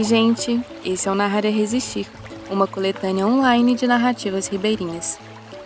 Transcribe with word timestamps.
Oi, 0.00 0.04
gente! 0.04 0.58
Esse 0.82 1.10
é 1.10 1.12
o 1.12 1.14
Narrar 1.14 1.44
é 1.44 1.50
Resistir, 1.50 2.06
uma 2.50 2.66
coletânea 2.66 3.26
online 3.26 3.74
de 3.74 3.86
narrativas 3.86 4.48
ribeirinhas. 4.48 5.18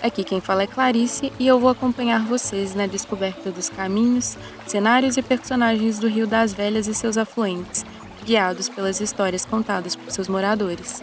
Aqui 0.03 0.25
quem 0.25 0.41
fala 0.41 0.65
é 0.65 0.67
Clarice 0.67 1.33
e 1.39 1.47
eu 1.47 1.61
vou 1.61 1.71
acompanhar 1.71 2.25
vocês 2.25 2.75
na 2.75 2.89
descoberta 2.89 3.53
dos 3.53 3.69
caminhos, 3.71 4.37
cenários 4.67 5.17
e 5.17 5.23
personagens 5.23 6.01
do 6.01 6.09
Rio 6.09 6.27
das 6.27 6.53
Velhas 6.53 6.89
e 6.89 6.95
seus 6.97 7.17
afluentes, 7.17 7.87
guiados 8.25 8.69
pelas 8.69 9.01
histórias 9.01 9.45
contadas 9.45 9.95
por 9.95 10.11
seus 10.11 10.27
moradores. 10.27 11.01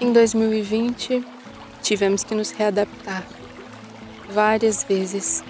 Em 0.00 0.10
2020, 0.10 1.22
tivemos 1.82 2.24
que 2.24 2.34
nos 2.34 2.50
readaptar 2.50 3.24
várias 4.32 4.82
vezes. 4.84 5.44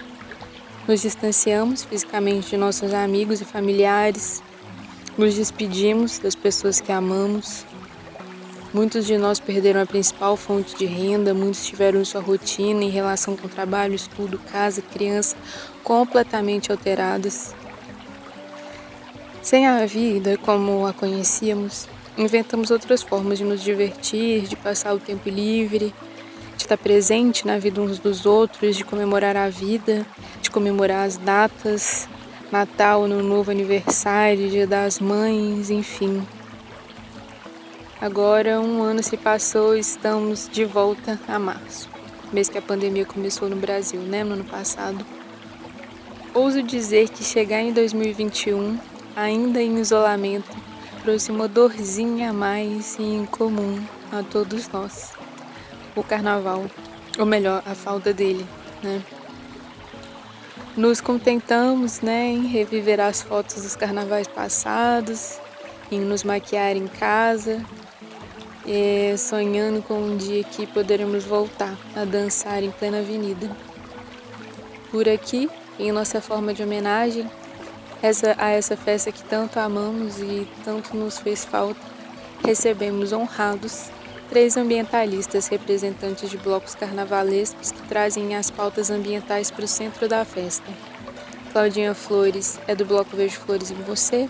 Nos 0.89 1.03
distanciamos 1.03 1.85
fisicamente 1.85 2.49
de 2.49 2.57
nossos 2.57 2.95
amigos 2.95 3.43
e 3.43 3.45
familiares, 3.45 4.43
nos 5.19 5.35
despedimos 5.35 6.19
das 6.19 6.35
pessoas 6.35 6.81
que 6.81 6.91
amamos. 6.91 7.67
Muitos 8.73 9.07
de 9.07 9.19
nós 9.19 9.39
perderam 9.39 9.83
a 9.83 9.87
principal 9.87 10.35
fonte 10.35 10.75
de 10.75 10.87
renda, 10.87 11.35
muitos 11.35 11.67
tiveram 11.67 12.03
sua 12.07 12.23
rotina 12.23 12.83
em 12.83 12.89
relação 12.89 13.37
com 13.37 13.49
trabalho, 13.49 13.95
estudo, 13.95 14.41
casa, 14.51 14.81
criança 14.81 15.37
completamente 15.85 16.73
alteradas. 16.73 17.55
Sem 19.43 19.67
a 19.67 19.85
vida 19.85 20.39
como 20.39 20.87
a 20.87 20.95
conhecíamos, 20.95 21.87
inventamos 22.17 22.71
outras 22.71 23.03
formas 23.03 23.37
de 23.37 23.45
nos 23.45 23.63
divertir, 23.63 24.49
de 24.49 24.57
passar 24.57 24.95
o 24.95 24.99
tempo 24.99 25.29
livre, 25.29 25.93
de 26.59 26.65
estar 26.65 26.77
presente 26.77 27.47
na 27.47 27.57
vida 27.57 27.81
uns 27.81 28.01
dos 28.01 28.27
outros, 28.27 28.77
de 28.77 28.85
comemorar 28.85 29.37
a 29.37 29.49
vida, 29.49 30.05
de 30.43 30.51
comemorar 30.51 31.07
as 31.07 31.17
datas, 31.17 32.09
Natal, 32.51 33.05
Ano 33.05 33.23
Novo, 33.23 33.53
aniversário, 33.53 34.51
Dia 34.51 34.67
das 34.67 34.99
Mães, 34.99 35.71
enfim. 35.71 36.27
Agora 38.01 38.61
um 38.61 38.83
ano 38.83 39.03
se 39.05 39.17
passou 39.17 39.77
e 39.77 39.81
estamos 39.81 40.49
de 40.51 40.65
volta 40.65 41.19
a 41.29 41.39
março, 41.39 41.89
mês 42.33 42.49
que 42.49 42.59
a 42.59 42.63
pandemia 42.63 43.07
começou 43.07 43.49
no 43.49 43.57
Brasil, 43.57 44.01
né, 44.01 44.25
no 44.25 44.35
ano 44.35 44.45
passado. 44.45 45.07
Ouso 46.35 46.61
dizer 46.61 47.09
que 47.09 47.23
chegar 47.23 47.61
em 47.61 47.73
2021, 47.73 48.79
ainda 49.15 49.63
em 49.63 49.79
isolamento, 49.79 50.57
trouxe 51.03 51.31
uma 51.31 51.47
dorzinha 51.47 52.31
a 52.31 52.33
mais 52.33 52.97
e 52.99 53.03
incomum 53.03 53.81
a 54.13 54.25
todos 54.25 54.69
nós. 54.69 55.18
O 55.99 56.05
carnaval, 56.05 56.65
ou 57.19 57.27
melhor, 57.27 57.61
a 57.67 57.75
falta 57.75 58.13
dele, 58.13 58.47
né? 58.81 59.03
Nos 60.77 61.01
contentamos, 61.01 62.01
né, 62.03 62.27
em 62.27 62.47
reviver 62.47 63.01
as 63.01 63.21
fotos 63.21 63.65
dos 63.65 63.75
carnavais 63.75 64.29
passados, 64.29 65.41
em 65.91 65.99
nos 65.99 66.23
maquiar 66.23 66.77
em 66.77 66.87
casa, 66.87 67.61
sonhando 69.19 69.83
com 69.83 69.95
um 69.95 70.17
dia 70.17 70.45
que 70.45 70.69
poderemos 70.69 71.25
voltar 71.25 71.77
a 71.97 72.05
dançar 72.05 72.63
em 72.63 72.71
plena 72.71 73.01
avenida. 73.01 73.51
Por 74.93 75.09
aqui, 75.09 75.51
em 75.81 75.91
nossa 75.91 76.21
forma 76.21 76.55
de 76.55 76.63
homenagem, 76.63 77.29
essa, 78.01 78.37
a 78.39 78.51
essa 78.51 78.77
festa 78.77 79.11
que 79.11 79.25
tanto 79.25 79.59
amamos 79.59 80.21
e 80.21 80.47
tanto 80.65 80.97
nos 80.97 81.19
fez 81.19 81.45
falta, 81.45 81.81
recebemos 82.45 83.13
honrados 83.13 83.91
três 84.29 84.57
ambientalistas 84.57 85.49
representantes 85.49 86.29
de 86.31 86.37
blocos 86.37 86.75
carnavalescos 86.75 87.73
que 87.73 87.83
trazem 87.89 88.37
as 88.37 88.51
pautas 88.51 88.91
ambientais 88.91 89.51
para 89.51 89.65
o 89.65 89.69
centro 89.69 90.09
da 90.09 90.25
festa. 90.25 90.71
Claudinha 91.53 91.95
Flores 91.95 92.61
é 92.67 92.75
do 92.75 92.85
bloco 92.85 93.17
Vejo 93.17 93.41
Flores 93.41 93.71
em 93.71 93.83
Você, 93.83 94.29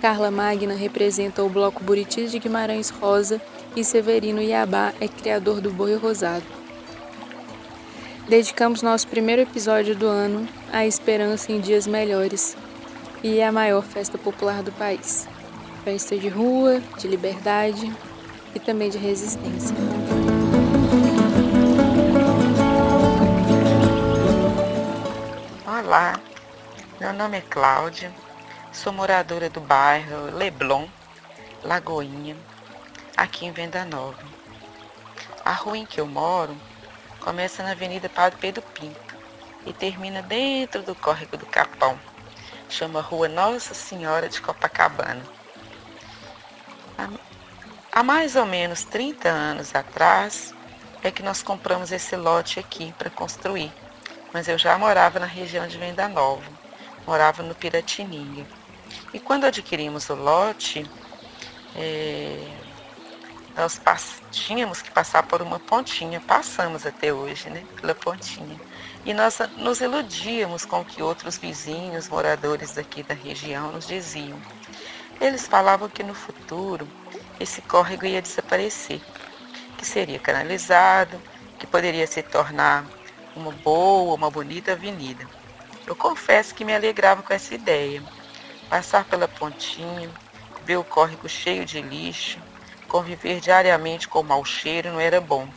Carla 0.00 0.30
Magna 0.30 0.74
representa 0.74 1.42
o 1.42 1.48
bloco 1.48 1.82
Buritis 1.82 2.30
de 2.30 2.38
Guimarães 2.38 2.90
Rosa 2.90 3.40
e 3.76 3.84
Severino 3.84 4.42
Iabá 4.42 4.92
é 5.00 5.08
criador 5.08 5.60
do 5.60 5.70
Boi 5.70 5.94
Rosado. 5.96 6.44
Dedicamos 8.28 8.80
nosso 8.80 9.06
primeiro 9.08 9.42
episódio 9.42 9.94
do 9.94 10.06
ano 10.06 10.48
à 10.72 10.86
esperança 10.86 11.52
em 11.52 11.60
dias 11.60 11.86
melhores, 11.86 12.56
e 13.22 13.38
é 13.38 13.46
a 13.46 13.52
maior 13.52 13.82
festa 13.82 14.16
popular 14.16 14.62
do 14.62 14.72
país. 14.72 15.28
Festa 15.84 16.16
de 16.16 16.28
rua, 16.28 16.80
de 16.98 17.06
liberdade 17.06 17.92
e 18.54 18.60
também 18.60 18.90
de 18.90 18.98
resistência. 18.98 19.76
Olá, 25.66 26.20
meu 27.00 27.12
nome 27.12 27.38
é 27.38 27.40
Cláudia, 27.40 28.12
sou 28.72 28.92
moradora 28.92 29.50
do 29.50 29.60
bairro 29.60 30.36
Leblon, 30.36 30.86
Lagoinha, 31.62 32.36
aqui 33.16 33.46
em 33.46 33.52
Venda 33.52 33.84
Nova. 33.84 34.22
A 35.44 35.52
rua 35.52 35.76
em 35.76 35.84
que 35.84 36.00
eu 36.00 36.06
moro 36.06 36.56
começa 37.20 37.62
na 37.62 37.72
Avenida 37.72 38.08
Padre 38.08 38.38
Pedro 38.40 38.62
Pinto 38.62 39.14
e 39.66 39.72
termina 39.72 40.22
dentro 40.22 40.82
do 40.82 40.94
córrego 40.94 41.36
do 41.36 41.46
Capão 41.46 41.98
chama 42.68 43.00
Rua 43.00 43.28
Nossa 43.28 43.72
Senhora 43.72 44.28
de 44.28 44.40
Copacabana. 44.40 45.22
Há 47.96 48.02
mais 48.02 48.34
ou 48.34 48.44
menos 48.44 48.82
30 48.82 49.28
anos 49.28 49.72
atrás 49.72 50.52
é 51.00 51.12
que 51.12 51.22
nós 51.22 51.44
compramos 51.44 51.92
esse 51.92 52.16
lote 52.16 52.58
aqui 52.58 52.92
para 52.98 53.08
construir, 53.08 53.72
mas 54.32 54.48
eu 54.48 54.58
já 54.58 54.76
morava 54.76 55.20
na 55.20 55.26
região 55.26 55.64
de 55.68 55.78
Venda 55.78 56.08
Nova, 56.08 56.42
morava 57.06 57.40
no 57.44 57.54
Piratininga. 57.54 58.44
E 59.12 59.20
quando 59.20 59.44
adquirimos 59.44 60.10
o 60.10 60.16
lote, 60.16 60.84
é, 61.76 62.44
nós 63.56 63.80
tínhamos 64.32 64.82
que 64.82 64.90
passar 64.90 65.22
por 65.22 65.40
uma 65.40 65.60
pontinha, 65.60 66.20
passamos 66.20 66.84
até 66.84 67.12
hoje, 67.12 67.48
né, 67.48 67.62
pela 67.80 67.94
pontinha. 67.94 68.60
E 69.04 69.14
nós 69.14 69.38
nos 69.56 69.80
iludíamos 69.80 70.64
com 70.64 70.80
o 70.80 70.84
que 70.84 71.00
outros 71.00 71.38
vizinhos, 71.38 72.08
moradores 72.08 72.72
daqui 72.72 73.04
da 73.04 73.14
região, 73.14 73.70
nos 73.70 73.86
diziam. 73.86 74.42
Eles 75.20 75.46
falavam 75.46 75.88
que 75.88 76.02
no 76.02 76.12
futuro 76.12 76.88
esse 77.40 77.60
córrego 77.62 78.06
ia 78.06 78.22
desaparecer, 78.22 79.00
que 79.76 79.84
seria 79.84 80.18
canalizado, 80.18 81.20
que 81.58 81.66
poderia 81.66 82.06
se 82.06 82.22
tornar 82.22 82.84
uma 83.34 83.50
boa, 83.50 84.14
uma 84.14 84.30
bonita 84.30 84.72
avenida. 84.72 85.26
Eu 85.86 85.94
confesso 85.94 86.54
que 86.54 86.64
me 86.64 86.74
alegrava 86.74 87.22
com 87.22 87.32
essa 87.32 87.54
ideia. 87.54 88.02
Passar 88.68 89.04
pela 89.04 89.28
pontinha, 89.28 90.10
ver 90.64 90.76
o 90.76 90.84
córrego 90.84 91.28
cheio 91.28 91.64
de 91.64 91.82
lixo, 91.82 92.38
conviver 92.88 93.40
diariamente 93.40 94.08
com 94.08 94.20
o 94.20 94.24
mau 94.24 94.44
cheiro 94.44 94.92
não 94.92 95.00
era 95.00 95.20
bom. 95.20 95.48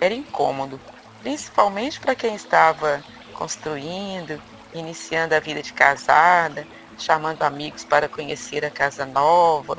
Era 0.00 0.14
incômodo, 0.14 0.80
principalmente 1.20 2.00
para 2.00 2.14
quem 2.14 2.34
estava 2.34 3.02
construindo, 3.34 4.40
iniciando 4.72 5.34
a 5.34 5.40
vida 5.40 5.62
de 5.62 5.72
casada, 5.72 6.66
chamando 6.96 7.42
amigos 7.42 7.84
para 7.84 8.08
conhecer 8.08 8.64
a 8.64 8.70
casa 8.70 9.04
nova, 9.04 9.78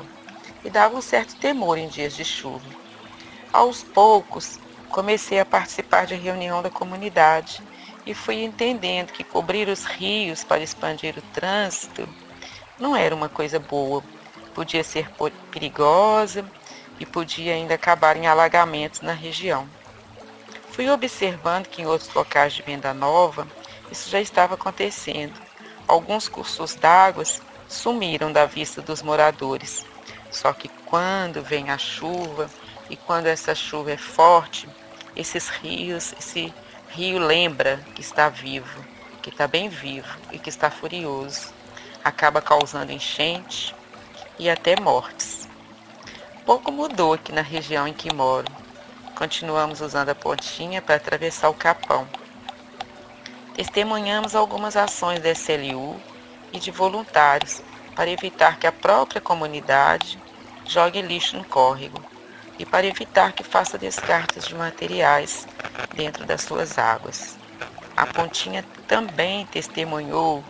e 0.64 0.70
dava 0.70 0.96
um 0.96 1.02
certo 1.02 1.36
temor 1.36 1.78
em 1.78 1.88
dias 1.88 2.14
de 2.14 2.24
chuva. 2.24 2.64
Aos 3.52 3.82
poucos, 3.82 4.58
comecei 4.88 5.40
a 5.40 5.44
participar 5.44 6.06
de 6.06 6.14
reunião 6.14 6.62
da 6.62 6.70
comunidade 6.70 7.62
e 8.06 8.14
fui 8.14 8.42
entendendo 8.42 9.12
que 9.12 9.24
cobrir 9.24 9.68
os 9.68 9.84
rios 9.84 10.44
para 10.44 10.62
expandir 10.62 11.16
o 11.18 11.22
trânsito 11.32 12.08
não 12.80 12.96
era 12.96 13.14
uma 13.14 13.28
coisa 13.28 13.58
boa, 13.58 14.02
podia 14.54 14.82
ser 14.82 15.10
perigosa 15.50 16.42
e 16.98 17.04
podia 17.04 17.52
ainda 17.52 17.74
acabar 17.74 18.16
em 18.16 18.26
alagamentos 18.26 19.02
na 19.02 19.12
região. 19.12 19.68
Fui 20.70 20.88
observando 20.88 21.66
que 21.66 21.82
em 21.82 21.86
outros 21.86 22.12
locais 22.14 22.54
de 22.54 22.62
Venda 22.62 22.94
Nova 22.94 23.46
isso 23.92 24.08
já 24.08 24.18
estava 24.18 24.54
acontecendo. 24.54 25.34
Alguns 25.86 26.26
cursos 26.26 26.74
d'água 26.74 27.24
sumiram 27.68 28.32
da 28.32 28.46
vista 28.46 28.80
dos 28.80 29.02
moradores. 29.02 29.84
Só 30.30 30.52
que 30.52 30.68
quando 30.86 31.42
vem 31.42 31.70
a 31.70 31.78
chuva 31.78 32.48
e 32.88 32.96
quando 32.96 33.26
essa 33.26 33.54
chuva 33.54 33.92
é 33.92 33.96
forte, 33.96 34.68
esses 35.16 35.48
rios, 35.48 36.14
esse 36.18 36.52
rio 36.88 37.18
lembra 37.18 37.78
que 37.94 38.00
está 38.00 38.28
vivo, 38.28 38.84
que 39.22 39.30
está 39.30 39.46
bem 39.46 39.68
vivo 39.68 40.08
e 40.30 40.38
que 40.38 40.48
está 40.48 40.70
furioso. 40.70 41.52
Acaba 42.02 42.40
causando 42.40 42.92
enchente 42.92 43.74
e 44.38 44.48
até 44.48 44.80
mortes. 44.80 45.48
Pouco 46.46 46.72
mudou 46.72 47.12
aqui 47.14 47.32
na 47.32 47.42
região 47.42 47.86
em 47.86 47.92
que 47.92 48.14
moro. 48.14 48.50
Continuamos 49.14 49.80
usando 49.80 50.08
a 50.08 50.14
pontinha 50.14 50.80
para 50.80 50.94
atravessar 50.94 51.50
o 51.50 51.54
Capão. 51.54 52.08
Testemunhamos 53.54 54.34
algumas 54.34 54.76
ações 54.76 55.20
da 55.20 55.30
SLU 55.30 56.00
e 56.52 56.58
de 56.58 56.70
voluntários 56.70 57.62
para 58.00 58.08
evitar 58.08 58.58
que 58.58 58.66
a 58.66 58.72
própria 58.72 59.20
comunidade 59.20 60.18
jogue 60.64 61.02
lixo 61.02 61.36
no 61.36 61.44
córrego 61.44 62.02
e 62.58 62.64
para 62.64 62.86
evitar 62.86 63.34
que 63.34 63.44
faça 63.44 63.76
descartes 63.76 64.46
de 64.46 64.54
materiais 64.54 65.46
dentro 65.94 66.24
das 66.24 66.40
suas 66.40 66.78
águas. 66.78 67.38
A 67.94 68.06
Pontinha 68.06 68.64
também 68.88 69.44
testemunhou 69.44 70.42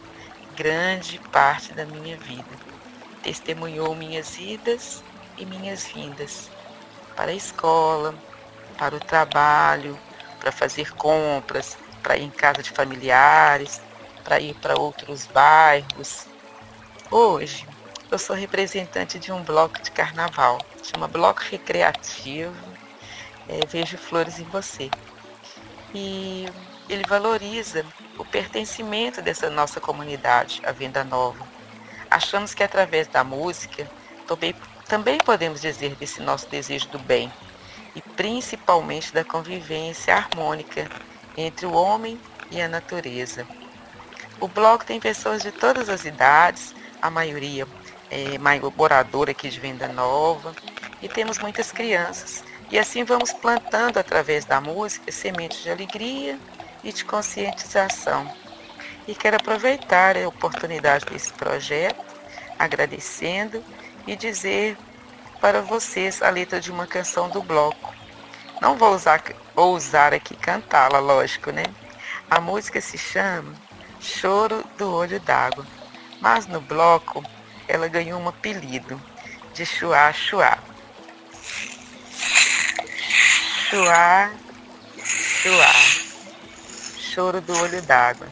grande 0.54 1.18
parte 1.32 1.74
da 1.74 1.84
minha 1.84 2.16
vida. 2.16 2.56
Testemunhou 3.20 3.96
minhas 3.96 4.38
idas 4.38 5.02
e 5.36 5.44
minhas 5.44 5.82
vindas 5.92 6.52
para 7.16 7.32
a 7.32 7.34
escola, 7.34 8.14
para 8.78 8.94
o 8.94 9.00
trabalho, 9.00 9.98
para 10.38 10.52
fazer 10.52 10.94
compras, 10.94 11.76
para 12.00 12.16
ir 12.16 12.22
em 12.22 12.30
casa 12.30 12.62
de 12.62 12.70
familiares, 12.70 13.82
para 14.22 14.38
ir 14.38 14.54
para 14.54 14.78
outros 14.78 15.26
bairros. 15.26 16.29
Hoje, 17.12 17.66
eu 18.08 18.16
sou 18.20 18.36
representante 18.36 19.18
de 19.18 19.32
um 19.32 19.42
bloco 19.42 19.82
de 19.82 19.90
carnaval, 19.90 20.58
chama 20.80 21.08
Bloco 21.08 21.42
Recreativo 21.42 22.54
é, 23.48 23.66
Vejo 23.66 23.98
Flores 23.98 24.38
em 24.38 24.44
Você. 24.44 24.88
E 25.92 26.46
ele 26.88 27.02
valoriza 27.08 27.84
o 28.16 28.24
pertencimento 28.24 29.20
dessa 29.20 29.50
nossa 29.50 29.80
comunidade, 29.80 30.62
a 30.64 30.70
Venda 30.70 31.02
Nova. 31.02 31.44
Achamos 32.08 32.54
que 32.54 32.62
através 32.62 33.08
da 33.08 33.24
música 33.24 33.90
também, 34.24 34.54
também 34.86 35.18
podemos 35.18 35.60
dizer 35.60 35.96
desse 35.96 36.22
nosso 36.22 36.46
desejo 36.46 36.86
do 36.90 36.98
bem 37.00 37.32
e 37.96 38.00
principalmente 38.00 39.12
da 39.12 39.24
convivência 39.24 40.14
harmônica 40.14 40.88
entre 41.36 41.66
o 41.66 41.72
homem 41.72 42.20
e 42.52 42.62
a 42.62 42.68
natureza. 42.68 43.44
O 44.38 44.46
bloco 44.46 44.84
tem 44.84 45.00
pessoas 45.00 45.42
de 45.42 45.50
todas 45.50 45.88
as 45.88 46.04
idades, 46.04 46.72
a 47.00 47.10
maioria 47.10 47.66
é 48.10 48.38
moradora 48.76 49.30
aqui 49.30 49.48
de 49.48 49.60
Venda 49.60 49.88
Nova, 49.88 50.54
e 51.02 51.08
temos 51.08 51.38
muitas 51.38 51.72
crianças. 51.72 52.44
E 52.70 52.78
assim 52.78 53.04
vamos 53.04 53.32
plantando 53.32 53.98
através 53.98 54.44
da 54.44 54.60
música 54.60 55.10
sementes 55.10 55.62
de 55.62 55.70
alegria 55.70 56.38
e 56.84 56.92
de 56.92 57.04
conscientização. 57.04 58.30
E 59.08 59.14
quero 59.14 59.36
aproveitar 59.36 60.16
a 60.16 60.28
oportunidade 60.28 61.06
desse 61.06 61.32
projeto, 61.32 62.04
agradecendo 62.58 63.64
e 64.06 64.14
dizer 64.14 64.76
para 65.40 65.62
vocês 65.62 66.22
a 66.22 66.30
letra 66.30 66.60
de 66.60 66.70
uma 66.70 66.86
canção 66.86 67.28
do 67.28 67.42
bloco. 67.42 67.94
Não 68.60 68.76
vou 68.76 68.94
usar, 68.94 69.22
vou 69.54 69.74
usar 69.74 70.12
aqui 70.12 70.36
cantá-la, 70.36 70.98
lógico, 70.98 71.50
né? 71.50 71.64
A 72.30 72.40
música 72.40 72.80
se 72.80 72.98
chama 72.98 73.54
Choro 74.00 74.62
do 74.76 74.92
Olho 74.92 75.18
d'Água, 75.18 75.66
mas 76.20 76.46
no 76.46 76.60
bloco 76.60 77.24
ela 77.66 77.88
ganhou 77.88 78.20
um 78.20 78.28
apelido 78.28 79.00
de 79.54 79.64
Chuá 79.64 80.12
Chuá. 80.12 80.58
Chuá, 83.68 84.32
Chuá, 85.42 85.72
choro 86.98 87.40
do 87.40 87.56
olho 87.56 87.80
d'água. 87.82 88.28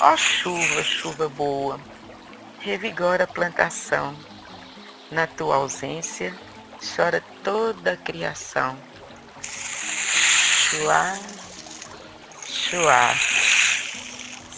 Ó 0.00 0.16
chuva, 0.16 0.82
chuva 0.82 1.28
boa, 1.28 1.80
revigora 2.60 3.24
a 3.24 3.28
plantação. 3.28 4.16
Na 5.10 5.26
tua 5.26 5.56
ausência 5.56 6.34
chora 6.84 7.22
toda 7.42 7.92
a 7.92 7.96
criação. 7.96 8.76
Chuá, 9.40 11.18
chuá. 12.46 13.14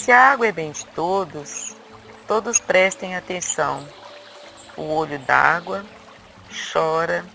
Se 0.07 0.13
a 0.13 0.31
água 0.31 0.47
é 0.47 0.53
bem 0.53 0.71
de 0.71 0.87
todos, 0.87 1.75
todos 2.29 2.61
prestem 2.61 3.17
atenção. 3.17 3.85
O 4.77 4.83
olho 4.83 5.19
d'água 5.19 5.85
chora 6.73 7.27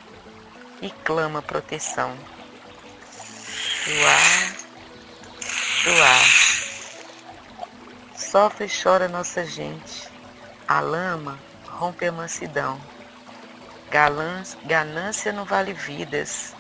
e 0.82 0.90
clama 0.90 1.42
proteção. 1.42 2.16
Chuá, 3.84 4.20
chuá. 5.84 6.16
Sofre 8.16 8.68
e 8.68 8.82
chora 8.82 9.10
nossa 9.10 9.46
gente. 9.46 10.10
A 10.66 10.80
lama 10.80 11.38
rompe 11.68 12.06
a 12.06 12.12
mansidão. 12.14 12.80
ganância 14.66 15.34
não 15.34 15.44
vale 15.44 15.74
vidas. 15.74 16.56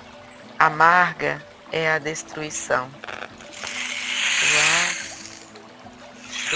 Amarga 0.60 1.42
é 1.72 1.90
a 1.90 2.00
destruição. 2.00 2.92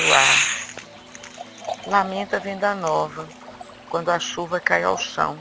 Chuá. 0.05 0.23
Lamenta 1.87 2.37
a 2.37 2.39
venda 2.39 2.75
nova, 2.75 3.27
quando 3.89 4.09
a 4.09 4.19
chuva 4.19 4.59
cai 4.59 4.83
ao 4.83 4.97
chão. 4.97 5.37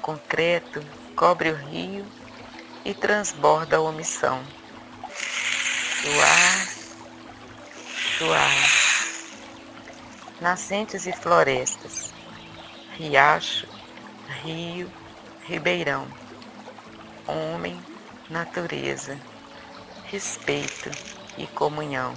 Concreto 0.00 0.82
cobre 1.14 1.50
o 1.50 1.56
rio 1.56 2.06
e 2.84 2.94
transborda 2.94 3.76
a 3.76 3.80
omissão. 3.80 4.42
Chuar, 6.00 6.68
chuar. 8.16 8.78
Nascentes 10.40 11.06
e 11.06 11.12
florestas, 11.12 12.12
riacho, 12.96 13.66
rio, 14.42 14.90
ribeirão. 15.44 16.06
Homem, 17.26 17.78
natureza, 18.30 19.18
respeito 20.04 20.90
e 21.36 21.46
comunhão. 21.48 22.14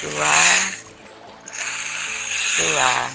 Chuar, 0.00 0.72
chuar. 2.32 3.10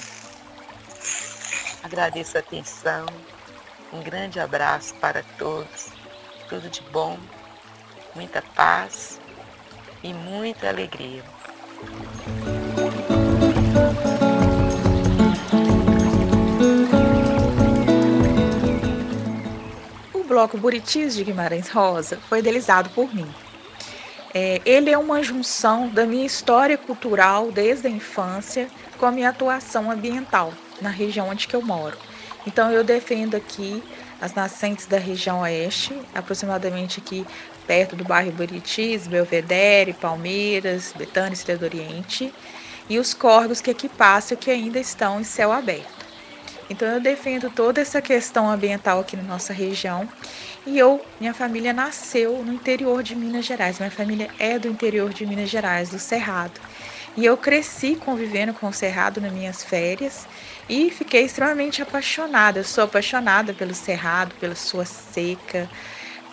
Agradeço 1.81 2.37
a 2.37 2.41
atenção. 2.41 3.07
Um 3.91 4.03
grande 4.03 4.39
abraço 4.39 4.93
para 5.01 5.23
todos. 5.35 5.87
Tudo 6.47 6.69
de 6.69 6.81
bom, 6.91 7.17
muita 8.13 8.39
paz 8.39 9.19
e 10.03 10.13
muita 10.13 10.69
alegria. 10.69 11.23
O 20.13 20.23
bloco 20.23 20.55
Buritis 20.55 21.15
de 21.15 21.23
Guimarães 21.23 21.67
Rosa 21.67 22.19
foi 22.29 22.37
idealizado 22.37 22.91
por 22.91 23.11
mim. 23.11 23.33
É, 24.37 24.61
ele 24.65 24.89
é 24.89 24.97
uma 24.97 25.23
junção 25.23 25.87
da 25.87 26.05
minha 26.05 26.25
história 26.25 26.77
cultural 26.77 27.53
desde 27.53 27.87
a 27.87 27.89
infância 27.89 28.67
com 28.97 29.05
a 29.05 29.11
minha 29.11 29.29
atuação 29.29 29.89
ambiental 29.89 30.53
na 30.81 30.89
região 30.89 31.29
onde 31.29 31.47
eu 31.53 31.61
moro. 31.61 31.97
Então 32.45 32.69
eu 32.69 32.83
defendo 32.83 33.35
aqui 33.35 33.81
as 34.19 34.33
nascentes 34.33 34.87
da 34.87 34.97
região 34.97 35.39
oeste, 35.39 35.97
aproximadamente 36.13 36.99
aqui 36.99 37.25
perto 37.65 37.95
do 37.95 38.03
bairro 38.03 38.33
Buritis, 38.33 39.07
Belvedere, 39.07 39.93
Palmeiras, 39.93 40.93
Betânia 40.97 41.33
Estrela 41.33 41.61
do 41.61 41.65
Oriente, 41.65 42.33
e 42.89 42.99
os 42.99 43.13
córregos 43.13 43.61
que 43.61 43.71
aqui 43.71 43.87
passam 43.87 44.37
que 44.37 44.51
ainda 44.51 44.77
estão 44.77 45.21
em 45.21 45.23
céu 45.23 45.49
aberto. 45.49 46.04
Então 46.69 46.87
eu 46.87 46.99
defendo 46.99 47.49
toda 47.49 47.79
essa 47.81 48.01
questão 48.01 48.49
ambiental 48.49 48.99
aqui 48.99 49.15
na 49.15 49.23
nossa 49.23 49.53
região. 49.53 50.09
E 50.65 50.77
eu, 50.77 51.05
minha 51.19 51.33
família 51.33 51.71
nasceu 51.73 52.43
no 52.43 52.51
interior 52.51 53.03
de 53.03 53.15
Minas 53.15 53.45
Gerais. 53.45 53.77
Minha 53.79 53.91
família 53.91 54.31
é 54.39 54.57
do 54.57 54.67
interior 54.67 55.13
de 55.13 55.25
Minas 55.25 55.49
Gerais, 55.49 55.89
do 55.89 55.99
Cerrado. 55.99 56.59
E 57.15 57.23
eu 57.23 57.37
cresci 57.37 57.95
convivendo 57.95 58.53
com 58.53 58.67
o 58.67 58.73
Cerrado 58.73 59.21
nas 59.21 59.31
minhas 59.31 59.63
férias 59.63 60.27
e 60.67 60.89
fiquei 60.89 61.23
extremamente 61.23 61.81
apaixonada. 61.81 62.59
Eu 62.59 62.63
sou 62.63 62.83
apaixonada 62.83 63.53
pelo 63.53 63.73
Cerrado, 63.73 64.35
pela 64.35 64.55
sua 64.55 64.85
seca, 64.85 65.69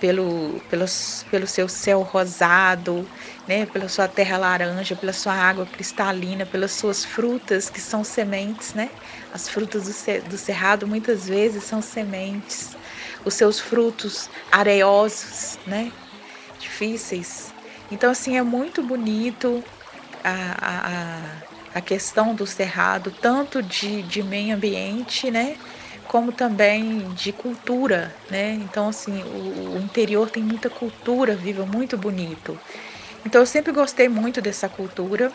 pelo, 0.03 0.61
pelo, 0.69 0.85
pelo 1.31 1.47
seu 1.47 1.69
céu 1.69 2.03
rosado, 2.03 3.09
né, 3.47 3.67
pela 3.67 3.89
sua 3.89 4.09
terra 4.09 4.37
laranja, 4.37 4.97
pela 4.97 5.13
sua 5.13 5.33
água 5.33 5.65
cristalina, 5.65 6.45
pelas 6.45 6.73
suas 6.73 7.05
frutas 7.05 7.71
que 7.71 7.81
são 7.81 8.03
sementes, 8.03 8.75
né? 8.75 8.97
As 9.31 9.49
frutas 9.49 9.85
do, 9.85 10.29
do 10.29 10.37
cerrado 10.37 10.89
muitas 10.89 11.29
vezes 11.29 11.63
são 11.65 11.81
sementes. 11.81 12.77
Os 13.25 13.35
seus 13.35 13.61
frutos 13.61 14.29
areosos, 14.51 15.61
né? 15.65 15.93
Difíceis. 16.59 17.55
Então, 17.89 18.11
assim, 18.11 18.37
é 18.37 18.43
muito 18.43 18.83
bonito 18.83 19.65
a, 20.25 21.39
a, 21.39 21.45
a 21.75 21.81
questão 21.83 22.35
do 22.35 22.45
cerrado, 22.47 23.13
tanto 23.13 23.63
de, 23.63 24.03
de 24.03 24.23
meio 24.23 24.57
ambiente, 24.57 25.31
né? 25.31 25.59
Como 26.13 26.31
também 26.31 27.09
de 27.15 27.33
cultura, 27.33 28.15
né? 28.31 28.53
Então, 28.63 28.87
assim, 28.91 29.23
o, 29.23 29.77
o 29.77 29.79
interior 29.83 30.29
tem 30.29 30.43
muita 30.43 30.69
cultura 30.69 31.35
viva, 31.35 31.65
muito 31.65 31.97
bonito. 31.97 32.61
Então, 33.25 33.41
eu 33.41 33.47
sempre 33.47 33.73
gostei 33.73 34.11
muito 34.11 34.43
dessa 34.43 34.69
cultura. 34.69 35.33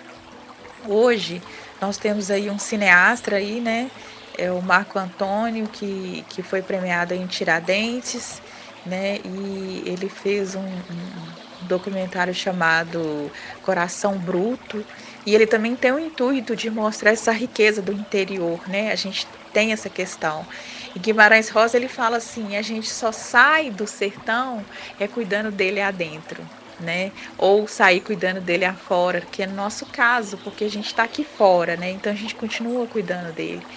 Hoje, 0.87 1.41
nós 1.81 1.97
temos 1.97 2.29
aí 2.29 2.47
um 2.47 2.59
cineasta 2.59 3.37
aí, 3.37 3.59
né? 3.59 3.89
É 4.37 4.51
o 4.51 4.61
Marco 4.61 4.99
Antônio, 4.99 5.67
que, 5.67 6.23
que 6.29 6.43
foi 6.43 6.61
premiado 6.61 7.11
em 7.15 7.25
Tiradentes, 7.25 8.39
né? 8.85 9.17
E 9.25 9.81
ele 9.83 10.07
fez 10.07 10.53
um, 10.53 10.61
um 10.61 11.27
documentário 11.61 12.35
chamado 12.35 13.31
Coração 13.63 14.15
Bruto. 14.19 14.85
E 15.25 15.33
ele 15.33 15.47
também 15.47 15.75
tem 15.75 15.91
o 15.91 15.97
intuito 15.97 16.55
de 16.55 16.69
mostrar 16.69 17.09
essa 17.13 17.31
riqueza 17.31 17.81
do 17.81 17.91
interior, 17.91 18.61
né? 18.69 18.91
A 18.91 18.95
gente 18.95 19.27
tem 19.53 19.71
essa 19.73 19.89
questão. 19.89 20.47
E 20.95 20.99
Guimarães 20.99 21.49
Rosa 21.49 21.77
ele 21.77 21.87
fala 21.89 22.17
assim: 22.17 22.55
a 22.55 22.61
gente 22.61 22.89
só 22.89 23.11
sai 23.11 23.71
do 23.71 23.87
sertão 23.87 24.67
é 24.99 25.07
cuidando 25.07 25.51
dele 25.51 25.81
adentro. 25.81 26.49
né? 26.79 27.13
Ou 27.37 27.67
sair 27.67 28.01
cuidando 28.01 28.39
dele 28.41 28.65
afora, 28.65 29.21
que 29.21 29.41
é 29.43 29.47
no 29.47 29.55
nosso 29.55 29.85
caso, 29.87 30.37
porque 30.37 30.63
a 30.65 30.69
gente 30.69 30.87
está 30.87 31.03
aqui 31.03 31.23
fora, 31.23 31.75
né? 31.77 31.91
Então 31.91 32.11
a 32.11 32.15
gente 32.15 32.35
continua 32.35 32.87
cuidando 32.87 33.33
dele. 33.33 33.67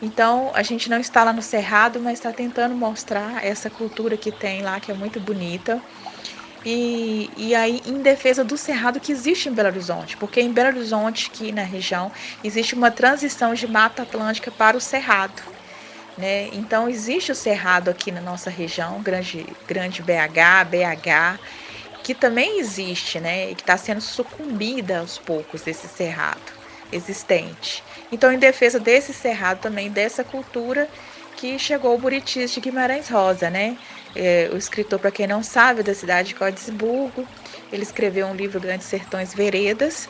Então 0.00 0.50
a 0.54 0.62
gente 0.62 0.90
não 0.90 0.98
está 1.00 1.24
lá 1.24 1.32
no 1.32 1.42
Cerrado, 1.42 2.00
mas 2.00 2.14
está 2.14 2.32
tentando 2.32 2.74
mostrar 2.76 3.44
essa 3.44 3.70
cultura 3.70 4.16
que 4.18 4.30
tem 4.32 4.62
lá, 4.62 4.80
que 4.80 4.90
é 4.90 4.94
muito 4.94 5.20
bonita. 5.20 5.82
E, 6.68 7.30
e 7.36 7.54
aí, 7.54 7.80
em 7.86 8.02
defesa 8.02 8.42
do 8.42 8.58
cerrado 8.58 8.98
que 8.98 9.12
existe 9.12 9.48
em 9.48 9.52
Belo 9.52 9.68
Horizonte, 9.68 10.16
porque 10.16 10.40
em 10.40 10.50
Belo 10.50 10.76
Horizonte, 10.76 11.30
aqui 11.32 11.52
na 11.52 11.62
região, 11.62 12.10
existe 12.42 12.74
uma 12.74 12.90
transição 12.90 13.54
de 13.54 13.68
Mata 13.68 14.02
Atlântica 14.02 14.50
para 14.50 14.76
o 14.76 14.80
cerrado. 14.80 15.40
Né? 16.18 16.48
Então, 16.52 16.88
existe 16.88 17.30
o 17.30 17.36
cerrado 17.36 17.88
aqui 17.88 18.10
na 18.10 18.20
nossa 18.20 18.50
região, 18.50 19.00
Grande, 19.00 19.46
grande 19.68 20.02
BH, 20.02 20.64
BH, 20.68 21.40
que 22.02 22.14
também 22.14 22.58
existe, 22.58 23.20
né? 23.20 23.52
E 23.52 23.54
que 23.54 23.62
está 23.62 23.76
sendo 23.76 24.00
sucumbida 24.00 24.98
aos 24.98 25.18
poucos, 25.18 25.64
esse 25.68 25.86
cerrado 25.86 26.52
existente. 26.90 27.84
Então, 28.10 28.32
em 28.32 28.38
defesa 28.38 28.80
desse 28.80 29.12
cerrado 29.12 29.60
também, 29.60 29.88
dessa 29.88 30.24
cultura 30.24 30.88
que 31.36 31.58
chegou 31.58 31.94
o 31.94 31.98
Buritis 31.98 32.50
de 32.50 32.60
Guimarães 32.60 33.08
Rosa, 33.08 33.50
né? 33.50 33.76
É, 34.16 34.50
o 34.52 34.56
escritor, 34.56 34.98
para 34.98 35.10
quem 35.10 35.26
não 35.26 35.42
sabe, 35.42 35.82
da 35.82 35.94
cidade 35.94 36.28
de 36.28 36.34
Codesburgo, 36.34 37.26
ele 37.72 37.82
escreveu 37.82 38.26
um 38.26 38.34
livro 38.34 38.58
Grandes 38.58 38.86
Sertões 38.86 39.34
Veredas, 39.34 40.08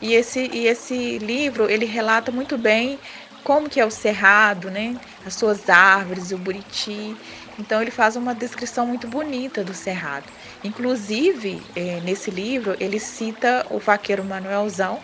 e 0.00 0.14
esse, 0.14 0.50
e 0.52 0.66
esse 0.66 1.18
livro, 1.18 1.70
ele 1.70 1.86
relata 1.86 2.32
muito 2.32 2.58
bem 2.58 2.98
como 3.42 3.68
que 3.68 3.78
é 3.78 3.84
o 3.84 3.90
cerrado, 3.90 4.70
né? 4.70 4.96
As 5.24 5.34
suas 5.34 5.68
árvores, 5.68 6.32
o 6.32 6.38
buriti. 6.38 7.16
Então 7.58 7.80
ele 7.80 7.90
faz 7.90 8.16
uma 8.16 8.34
descrição 8.34 8.86
muito 8.86 9.06
bonita 9.06 9.62
do 9.62 9.74
cerrado. 9.74 10.24
Inclusive, 10.64 11.62
é, 11.76 12.00
nesse 12.02 12.30
livro, 12.30 12.74
ele 12.80 12.98
cita 12.98 13.66
o 13.70 13.78
vaqueiro 13.78 14.24
Manuelzão, 14.24 14.98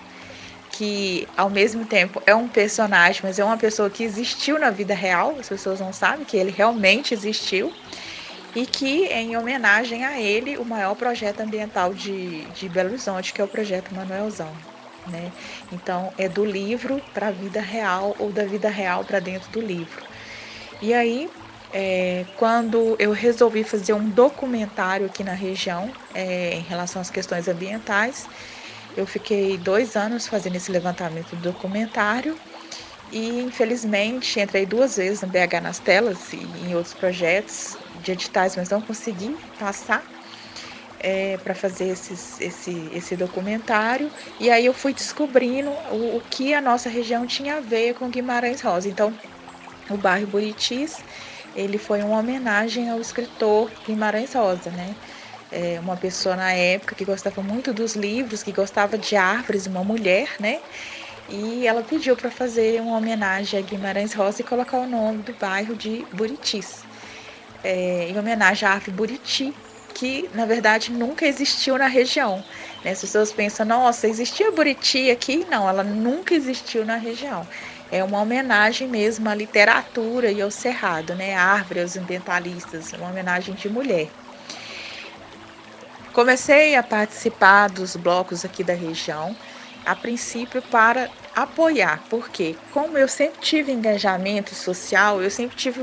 que 0.72 1.28
ao 1.36 1.50
mesmo 1.50 1.84
tempo 1.84 2.22
é 2.26 2.34
um 2.34 2.48
personagem, 2.48 3.20
mas 3.22 3.38
é 3.38 3.44
uma 3.44 3.58
pessoa 3.58 3.90
que 3.90 4.02
existiu 4.02 4.58
na 4.58 4.70
vida 4.70 4.94
real, 4.94 5.36
as 5.38 5.48
pessoas 5.48 5.78
não 5.78 5.92
sabem 5.92 6.24
que 6.24 6.36
ele 6.36 6.50
realmente 6.50 7.12
existiu, 7.12 7.72
e 8.54 8.66
que, 8.66 9.06
em 9.06 9.36
homenagem 9.36 10.04
a 10.04 10.20
ele, 10.20 10.56
o 10.56 10.64
maior 10.64 10.94
projeto 10.94 11.40
ambiental 11.40 11.94
de, 11.94 12.44
de 12.46 12.68
Belo 12.68 12.90
Horizonte, 12.90 13.32
que 13.32 13.40
é 13.40 13.44
o 13.44 13.48
projeto 13.48 13.94
Manuelzão. 13.94 14.50
Né? 15.06 15.30
Então, 15.72 16.12
é 16.18 16.28
do 16.28 16.44
livro 16.44 17.00
para 17.14 17.28
a 17.28 17.30
vida 17.30 17.60
real 17.60 18.14
ou 18.18 18.30
da 18.30 18.44
vida 18.44 18.68
real 18.68 19.04
para 19.04 19.20
dentro 19.20 19.50
do 19.50 19.60
livro. 19.60 20.02
E 20.82 20.92
aí, 20.92 21.30
é, 21.72 22.24
quando 22.36 22.96
eu 22.98 23.12
resolvi 23.12 23.62
fazer 23.62 23.92
um 23.92 24.08
documentário 24.08 25.06
aqui 25.06 25.22
na 25.22 25.32
região 25.32 25.90
é, 26.14 26.54
em 26.54 26.62
relação 26.62 27.00
às 27.00 27.10
questões 27.10 27.46
ambientais, 27.48 28.26
eu 28.96 29.06
fiquei 29.06 29.56
dois 29.56 29.96
anos 29.96 30.26
fazendo 30.26 30.56
esse 30.56 30.72
levantamento 30.72 31.36
do 31.36 31.52
documentário 31.52 32.36
e, 33.12 33.40
infelizmente, 33.40 34.40
entrei 34.40 34.66
duas 34.66 34.96
vezes 34.96 35.22
no 35.22 35.28
BH 35.28 35.62
nas 35.62 35.78
telas 35.78 36.32
e 36.32 36.36
em 36.36 36.74
outros 36.74 36.94
projetos 36.94 37.76
de 38.00 38.12
editais, 38.12 38.56
mas 38.56 38.68
não 38.70 38.80
consegui 38.80 39.36
passar 39.58 40.02
é, 41.00 41.38
para 41.38 41.54
fazer 41.54 41.88
esses, 41.88 42.40
esse, 42.40 42.90
esse 42.92 43.16
documentário. 43.16 44.10
E 44.38 44.50
aí 44.50 44.66
eu 44.66 44.74
fui 44.74 44.92
descobrindo 44.92 45.70
o, 45.90 46.16
o, 46.16 46.22
que 46.30 46.52
a 46.52 46.60
nossa 46.60 46.88
região 46.88 47.26
tinha 47.26 47.56
a 47.56 47.60
ver 47.60 47.94
com 47.94 48.08
Guimarães 48.08 48.60
Rosa. 48.60 48.88
Então, 48.88 49.12
o 49.88 49.96
bairro 49.96 50.26
Buritis, 50.26 50.98
ele 51.56 51.78
foi 51.78 52.02
uma 52.02 52.18
homenagem 52.18 52.90
ao 52.90 53.00
escritor 53.00 53.70
Guimarães 53.86 54.34
Rosa, 54.34 54.70
né? 54.70 54.94
É 55.50 55.80
uma 55.80 55.96
pessoa 55.96 56.36
na 56.36 56.52
época 56.52 56.94
que 56.94 57.04
gostava 57.04 57.42
muito 57.42 57.72
dos 57.72 57.96
livros, 57.96 58.40
que 58.42 58.52
gostava 58.52 58.96
de 58.96 59.16
árvores, 59.16 59.66
uma 59.66 59.82
mulher, 59.82 60.28
né? 60.38 60.60
E 61.28 61.66
ela 61.66 61.82
pediu 61.82 62.16
para 62.16 62.30
fazer 62.30 62.80
uma 62.80 62.96
homenagem 62.96 63.58
a 63.58 63.62
Guimarães 63.62 64.12
Rosa 64.12 64.42
e 64.42 64.44
colocar 64.44 64.78
o 64.78 64.86
nome 64.86 65.22
do 65.22 65.32
bairro 65.32 65.74
de 65.74 66.04
Buritis, 66.12 66.84
é, 67.62 68.08
em 68.08 68.18
homenagem 68.18 68.68
à 68.68 68.72
árvore 68.72 68.92
Buriti, 68.92 69.54
que 69.94 70.28
na 70.34 70.46
verdade 70.46 70.92
nunca 70.92 71.26
existiu 71.26 71.76
na 71.76 71.86
região. 71.86 72.42
Né? 72.84 72.92
As 72.92 73.00
pessoas 73.00 73.32
pensam, 73.32 73.66
nossa, 73.66 74.08
existia 74.08 74.50
Buriti 74.50 75.10
aqui? 75.10 75.46
Não, 75.50 75.68
ela 75.68 75.82
nunca 75.82 76.34
existiu 76.34 76.84
na 76.84 76.96
região. 76.96 77.46
É 77.92 78.04
uma 78.04 78.20
homenagem 78.20 78.86
mesmo 78.86 79.28
à 79.28 79.34
literatura 79.34 80.30
e 80.30 80.40
ao 80.40 80.50
cerrado, 80.50 81.14
né? 81.16 81.34
Árvore, 81.34 81.80
aos 81.80 81.96
ambientalistas, 81.96 82.92
uma 82.92 83.08
homenagem 83.08 83.54
de 83.54 83.68
mulher. 83.68 84.08
Comecei 86.12 86.76
a 86.76 86.82
participar 86.82 87.68
dos 87.68 87.96
blocos 87.96 88.44
aqui 88.44 88.62
da 88.62 88.74
região, 88.74 89.36
a 89.84 89.96
princípio 89.96 90.62
para 90.62 91.10
apoiar, 91.34 92.04
porque 92.08 92.56
como 92.72 92.96
eu 92.96 93.08
sempre 93.08 93.40
tive 93.40 93.72
engajamento 93.72 94.54
social, 94.54 95.22
eu 95.22 95.30
sempre 95.30 95.56
tive 95.56 95.80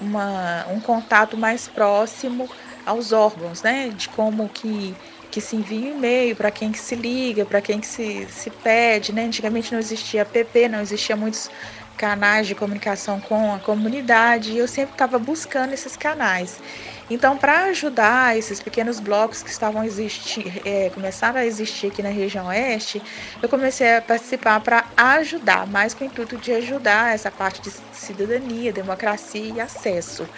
uma, 0.00 0.66
um 0.68 0.80
contato 0.80 1.36
mais 1.36 1.68
próximo 1.68 2.48
aos 2.86 3.12
órgãos, 3.12 3.62
né? 3.62 3.90
De 3.90 4.08
como 4.08 4.48
que, 4.48 4.94
que 5.30 5.40
se 5.40 5.56
envia 5.56 5.90
e-mail, 5.90 6.36
para 6.36 6.50
quem 6.50 6.72
que 6.72 6.78
se 6.78 6.94
liga, 6.94 7.44
para 7.44 7.60
quem 7.60 7.80
que 7.80 7.86
se, 7.86 8.26
se 8.28 8.50
pede, 8.50 9.12
né? 9.12 9.24
Antigamente 9.24 9.72
não 9.72 9.78
existia 9.78 10.22
app, 10.22 10.68
não 10.68 10.80
existia 10.80 11.16
muitos 11.16 11.50
canais 11.96 12.46
de 12.46 12.54
comunicação 12.54 13.20
com 13.20 13.52
a 13.52 13.58
comunidade 13.58 14.52
e 14.52 14.58
eu 14.58 14.68
sempre 14.68 14.92
estava 14.92 15.18
buscando 15.18 15.72
esses 15.74 15.96
canais. 15.96 16.60
Então, 17.10 17.38
para 17.38 17.64
ajudar 17.64 18.36
esses 18.36 18.60
pequenos 18.60 19.00
blocos 19.00 19.42
que 19.42 19.50
estavam 19.50 19.82
existir, 19.82 20.60
é, 20.64 20.90
começaram 20.90 21.40
a 21.40 21.46
existir 21.46 21.86
aqui 21.86 22.02
na 22.02 22.10
região 22.10 22.46
oeste, 22.46 23.02
eu 23.42 23.48
comecei 23.48 23.96
a 23.96 24.02
participar 24.02 24.60
para 24.60 24.84
ajudar, 24.96 25.66
mais 25.66 25.94
com 25.94 26.04
o 26.04 26.06
intuito 26.06 26.36
de 26.36 26.52
ajudar 26.52 27.14
essa 27.14 27.30
parte 27.30 27.62
de 27.62 27.70
cidadania, 27.92 28.72
democracia 28.72 29.52
e 29.54 29.60
acesso. 29.60 30.28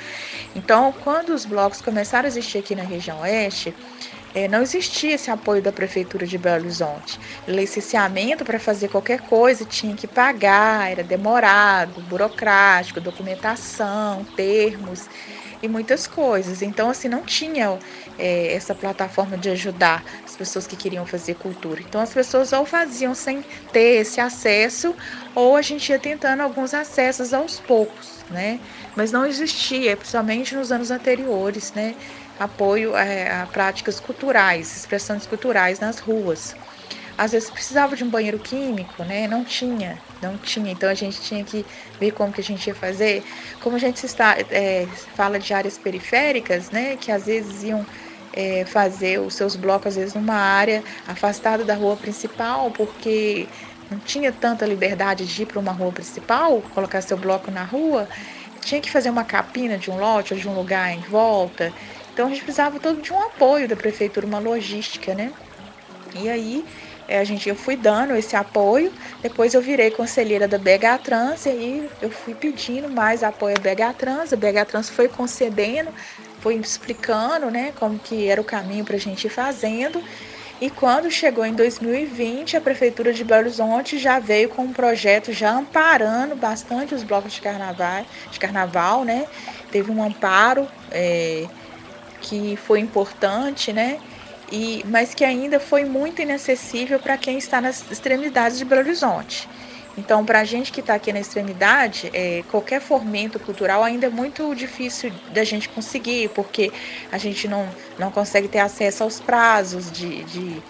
Então, 0.54 0.94
quando 1.02 1.30
os 1.30 1.44
blocos 1.44 1.80
começaram 1.80 2.26
a 2.26 2.28
existir 2.28 2.58
aqui 2.58 2.74
na 2.76 2.84
região 2.84 3.20
oeste, 3.20 3.74
é, 4.32 4.46
não 4.46 4.62
existia 4.62 5.14
esse 5.14 5.28
apoio 5.28 5.60
da 5.60 5.72
Prefeitura 5.72 6.24
de 6.24 6.38
Belo 6.38 6.62
Horizonte. 6.62 7.18
Licenciamento 7.48 8.44
para 8.44 8.60
fazer 8.60 8.88
qualquer 8.88 9.22
coisa 9.22 9.64
tinha 9.64 9.96
que 9.96 10.06
pagar, 10.06 10.88
era 10.88 11.02
demorado, 11.02 12.00
burocrático, 12.02 13.00
documentação, 13.00 14.24
termos 14.36 15.08
e 15.62 15.68
muitas 15.68 16.06
coisas. 16.06 16.62
Então, 16.62 16.90
assim, 16.90 17.08
não 17.08 17.24
tinha 17.24 17.78
é, 18.18 18.54
essa 18.54 18.74
plataforma 18.74 19.36
de 19.36 19.50
ajudar 19.50 20.04
as 20.24 20.36
pessoas 20.36 20.66
que 20.66 20.76
queriam 20.76 21.06
fazer 21.06 21.34
cultura. 21.34 21.80
Então, 21.82 22.00
as 22.00 22.12
pessoas 22.12 22.52
ou 22.52 22.64
faziam 22.64 23.14
sem 23.14 23.42
ter 23.72 24.00
esse 24.00 24.20
acesso, 24.20 24.94
ou 25.34 25.56
a 25.56 25.62
gente 25.62 25.90
ia 25.90 25.98
tentando 25.98 26.40
alguns 26.42 26.74
acessos 26.74 27.32
aos 27.32 27.60
poucos, 27.60 28.24
né? 28.30 28.60
Mas 28.96 29.12
não 29.12 29.26
existia, 29.26 29.96
principalmente 29.96 30.54
nos 30.54 30.72
anos 30.72 30.90
anteriores, 30.90 31.72
né? 31.72 31.96
Apoio 32.38 32.94
a, 32.94 33.42
a 33.42 33.46
práticas 33.46 34.00
culturais, 34.00 34.74
expressões 34.76 35.26
culturais 35.26 35.78
nas 35.80 35.98
ruas 35.98 36.56
às 37.20 37.32
vezes 37.32 37.50
precisava 37.50 37.94
de 37.94 38.02
um 38.02 38.08
banheiro 38.08 38.38
químico, 38.38 39.04
né? 39.04 39.28
Não 39.28 39.44
tinha, 39.44 40.02
não 40.20 40.36
tinha. 40.36 40.72
Então 40.72 40.88
a 40.88 40.94
gente 40.94 41.20
tinha 41.20 41.44
que 41.44 41.64
ver 41.98 42.12
como 42.12 42.32
que 42.32 42.40
a 42.40 42.44
gente 42.44 42.66
ia 42.66 42.74
fazer. 42.74 43.22
Como 43.60 43.76
a 43.76 43.78
gente 43.78 44.04
está, 44.04 44.36
é, 44.50 44.86
fala 45.14 45.38
de 45.38 45.52
áreas 45.52 45.78
periféricas, 45.78 46.70
né? 46.70 46.96
Que 46.96 47.10
às 47.10 47.26
vezes 47.26 47.62
iam 47.62 47.84
é, 48.32 48.64
fazer 48.64 49.20
os 49.20 49.34
seus 49.34 49.56
blocos, 49.56 49.88
às 49.88 49.96
vezes, 49.96 50.14
numa 50.14 50.34
área 50.34 50.82
afastada 51.06 51.64
da 51.64 51.74
rua 51.74 51.96
principal, 51.96 52.70
porque 52.70 53.48
não 53.90 53.98
tinha 53.98 54.30
tanta 54.30 54.64
liberdade 54.66 55.26
de 55.26 55.42
ir 55.42 55.46
para 55.46 55.58
uma 55.58 55.72
rua 55.72 55.92
principal, 55.92 56.62
colocar 56.74 57.00
seu 57.00 57.16
bloco 57.16 57.50
na 57.50 57.64
rua. 57.64 58.08
Tinha 58.60 58.80
que 58.80 58.90
fazer 58.90 59.10
uma 59.10 59.24
capina 59.24 59.78
de 59.78 59.90
um 59.90 59.98
lote 59.98 60.34
ou 60.34 60.38
de 60.38 60.46
um 60.46 60.54
lugar 60.54 60.92
em 60.92 61.00
volta. 61.00 61.72
Então 62.12 62.26
a 62.26 62.30
gente 62.30 62.42
precisava 62.42 62.78
todo 62.78 63.00
de 63.00 63.12
um 63.12 63.18
apoio 63.18 63.66
da 63.66 63.74
prefeitura, 63.74 64.26
uma 64.26 64.38
logística, 64.38 65.14
né? 65.14 65.32
E 66.14 66.28
aí 66.28 66.64
a 67.18 67.24
gente, 67.24 67.48
eu 67.48 67.56
fui 67.56 67.76
dando 67.76 68.14
esse 68.14 68.36
apoio, 68.36 68.92
depois 69.22 69.54
eu 69.54 69.60
virei 69.60 69.90
conselheira 69.90 70.46
da 70.46 70.58
BH 70.58 71.02
Trans 71.02 71.46
e 71.46 71.48
aí 71.48 71.90
eu 72.00 72.10
fui 72.10 72.34
pedindo 72.34 72.88
mais 72.88 73.22
apoio 73.22 73.56
à 73.56 73.60
BH 73.60 73.96
Trans, 73.96 74.32
a 74.32 74.36
BH 74.36 74.66
Trans 74.68 74.88
foi 74.88 75.08
concedendo, 75.08 75.90
foi 76.40 76.54
explicando 76.54 77.50
né, 77.50 77.72
como 77.78 77.98
que 77.98 78.28
era 78.28 78.40
o 78.40 78.44
caminho 78.44 78.84
para 78.84 78.96
a 78.96 79.00
gente 79.00 79.26
ir 79.26 79.30
fazendo. 79.30 80.02
E 80.60 80.68
quando 80.68 81.10
chegou 81.10 81.46
em 81.46 81.54
2020, 81.54 82.56
a 82.56 82.60
Prefeitura 82.60 83.14
de 83.14 83.24
Belo 83.24 83.44
Horizonte 83.44 83.98
já 83.98 84.18
veio 84.18 84.50
com 84.50 84.62
um 84.62 84.72
projeto 84.72 85.32
já 85.32 85.52
amparando 85.52 86.36
bastante 86.36 86.94
os 86.94 87.02
blocos 87.02 87.32
de 87.32 87.40
carnaval, 87.40 88.04
de 88.30 88.38
carnaval 88.38 89.04
né? 89.04 89.26
Teve 89.72 89.90
um 89.90 90.02
amparo 90.02 90.68
é, 90.90 91.46
que 92.20 92.56
foi 92.56 92.78
importante, 92.78 93.72
né? 93.72 93.98
E, 94.50 94.84
mas 94.86 95.14
que 95.14 95.24
ainda 95.24 95.60
foi 95.60 95.84
muito 95.84 96.20
inacessível 96.20 96.98
para 96.98 97.16
quem 97.16 97.38
está 97.38 97.60
nas 97.60 97.88
extremidades 97.90 98.58
de 98.58 98.64
Belo 98.64 98.80
Horizonte. 98.80 99.48
Então, 99.96 100.24
para 100.24 100.40
a 100.40 100.44
gente 100.44 100.72
que 100.72 100.80
está 100.80 100.94
aqui 100.94 101.12
na 101.12 101.20
extremidade, 101.20 102.10
é, 102.14 102.42
qualquer 102.50 102.80
fomento 102.80 103.38
cultural 103.38 103.82
ainda 103.82 104.06
é 104.06 104.10
muito 104.10 104.54
difícil 104.54 105.12
da 105.32 105.44
gente 105.44 105.68
conseguir, 105.68 106.30
porque 106.30 106.72
a 107.10 107.18
gente 107.18 107.48
não, 107.48 107.68
não 107.98 108.10
consegue 108.10 108.48
ter 108.48 108.60
acesso 108.60 109.02
aos 109.02 109.20
prazos 109.20 109.90
de, 109.90 110.24
de, 110.24 110.62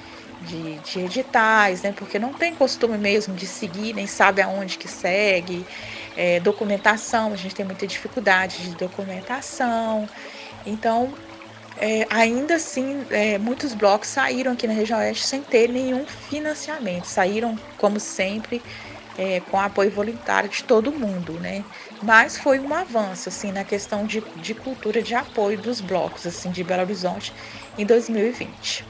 de, 0.42 0.78
de 0.78 1.00
editais, 1.00 1.82
né? 1.82 1.92
porque 1.96 2.18
não 2.18 2.32
tem 2.32 2.54
costume 2.54 2.96
mesmo 2.98 3.34
de 3.34 3.46
seguir, 3.46 3.94
nem 3.94 4.06
sabe 4.06 4.42
aonde 4.42 4.78
que 4.78 4.88
segue. 4.88 5.64
É, 6.16 6.40
documentação, 6.40 7.32
a 7.32 7.36
gente 7.36 7.54
tem 7.54 7.64
muita 7.64 7.86
dificuldade 7.86 8.58
de 8.62 8.74
documentação. 8.74 10.08
Então, 10.66 11.12
é, 11.80 12.06
ainda 12.10 12.56
assim, 12.56 13.06
é, 13.08 13.38
muitos 13.38 13.72
blocos 13.72 14.08
saíram 14.08 14.52
aqui 14.52 14.66
na 14.66 14.74
região 14.74 14.98
oeste 14.98 15.26
sem 15.26 15.40
ter 15.40 15.66
nenhum 15.70 16.04
financiamento. 16.04 17.06
Saíram, 17.06 17.58
como 17.78 17.98
sempre, 17.98 18.60
é, 19.16 19.40
com 19.40 19.58
apoio 19.58 19.90
voluntário 19.90 20.50
de 20.50 20.62
todo 20.62 20.92
mundo, 20.92 21.32
né? 21.40 21.64
Mas 22.02 22.36
foi 22.36 22.58
um 22.58 22.74
avanço, 22.74 23.30
assim, 23.30 23.50
na 23.50 23.64
questão 23.64 24.04
de, 24.04 24.20
de 24.36 24.54
cultura 24.54 25.00
de 25.00 25.14
apoio 25.14 25.56
dos 25.56 25.80
blocos, 25.80 26.26
assim, 26.26 26.50
de 26.50 26.62
Belo 26.62 26.82
Horizonte 26.82 27.32
em 27.78 27.86
2020. 27.86 28.84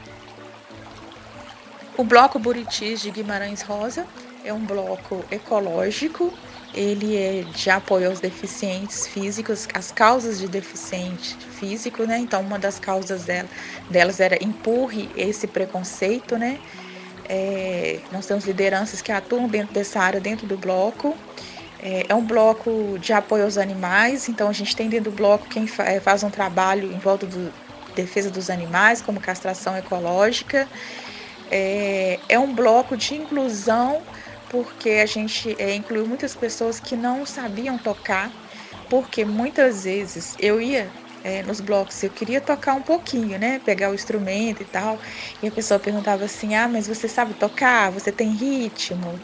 O 1.97 2.03
Bloco 2.03 2.41
Buritis 2.41 3.01
de 3.01 3.11
Guimarães 3.13 3.63
Rosa 3.63 4.05
é 4.45 4.53
um 4.53 4.65
bloco 4.65 5.25
ecológico, 5.31 6.33
ele 6.75 7.17
é 7.17 7.43
de 7.43 7.71
apoio 7.71 8.09
aos 8.09 8.21
deficientes 8.21 9.07
físicos, 9.07 9.67
as 9.75 9.91
causas 9.91 10.39
de 10.39 10.47
deficiente 10.47 11.37
físico, 11.37 12.05
né? 12.05 12.19
Então, 12.19 12.41
uma 12.41 12.59
das 12.59 12.79
causas 12.79 13.25
dela, 13.25 13.49
delas 13.89 14.21
era 14.21 14.43
empurre 14.43 15.11
esse 15.17 15.47
preconceito, 15.47 16.37
né? 16.37 16.59
É, 17.29 18.01
nós 18.11 18.27
temos 18.27 18.45
lideranças 18.45 19.01
que 19.01 19.13
atuam 19.13 19.49
dentro 19.49 19.73
dessa 19.73 20.01
área, 20.01 20.21
dentro 20.21 20.47
do 20.47 20.57
bloco. 20.57 21.17
É, 21.83 22.07
é, 22.09 22.15
um 22.15 22.25
bloco 22.25 22.99
de 22.99 23.13
apoio 23.13 23.45
aos 23.45 23.57
animais, 23.57 24.29
então 24.29 24.49
a 24.49 24.53
gente 24.53 24.77
tem 24.77 24.89
dentro 24.89 25.11
do 25.11 25.17
bloco 25.17 25.47
quem 25.49 25.67
faz 25.67 26.23
um 26.23 26.31
trabalho 26.31 26.93
em 26.93 26.99
volta 26.99 27.27
da 27.27 27.51
defesa 27.95 28.31
dos 28.31 28.51
animais, 28.51 29.01
como 29.01 29.21
castração 29.21 29.77
ecológica. 29.77 30.69
É, 31.51 32.19
é 32.29 32.39
um 32.39 32.55
bloco 32.55 32.97
de 32.97 33.15
inclusão, 33.15 34.03
porque 34.51 34.91
a 34.91 35.07
gente 35.07 35.57
é, 35.61 35.75
incluiu 35.77 36.07
muitas 36.09 36.35
pessoas 36.37 36.81
que 36.81 36.97
não 36.97 37.25
sabiam 37.27 37.79
tocar, 37.79 38.37
porque 38.89 39.25
muitas 39.25 39.85
vezes 39.85 40.35
eu 40.39 40.61
ia 40.61 40.93
é, 41.23 41.43
nos 41.43 41.61
blocos, 41.61 42.03
eu 42.03 42.11
queria 42.11 42.41
tocar 42.41 42.75
um 42.75 42.83
pouquinho, 42.83 43.39
né? 43.39 43.61
Pegar 43.61 43.91
o 43.91 43.95
instrumento 43.95 44.63
e 44.63 44.67
tal. 44.67 45.01
E 45.43 45.47
a 45.47 45.53
pessoa 45.53 45.79
perguntava 45.81 46.25
assim: 46.25 46.55
ah, 46.55 46.69
mas 46.69 46.87
você 46.89 47.09
sabe 47.09 47.35
tocar? 47.35 47.93
Você 47.93 48.11
tem 48.13 48.35
ritmo? 48.35 49.23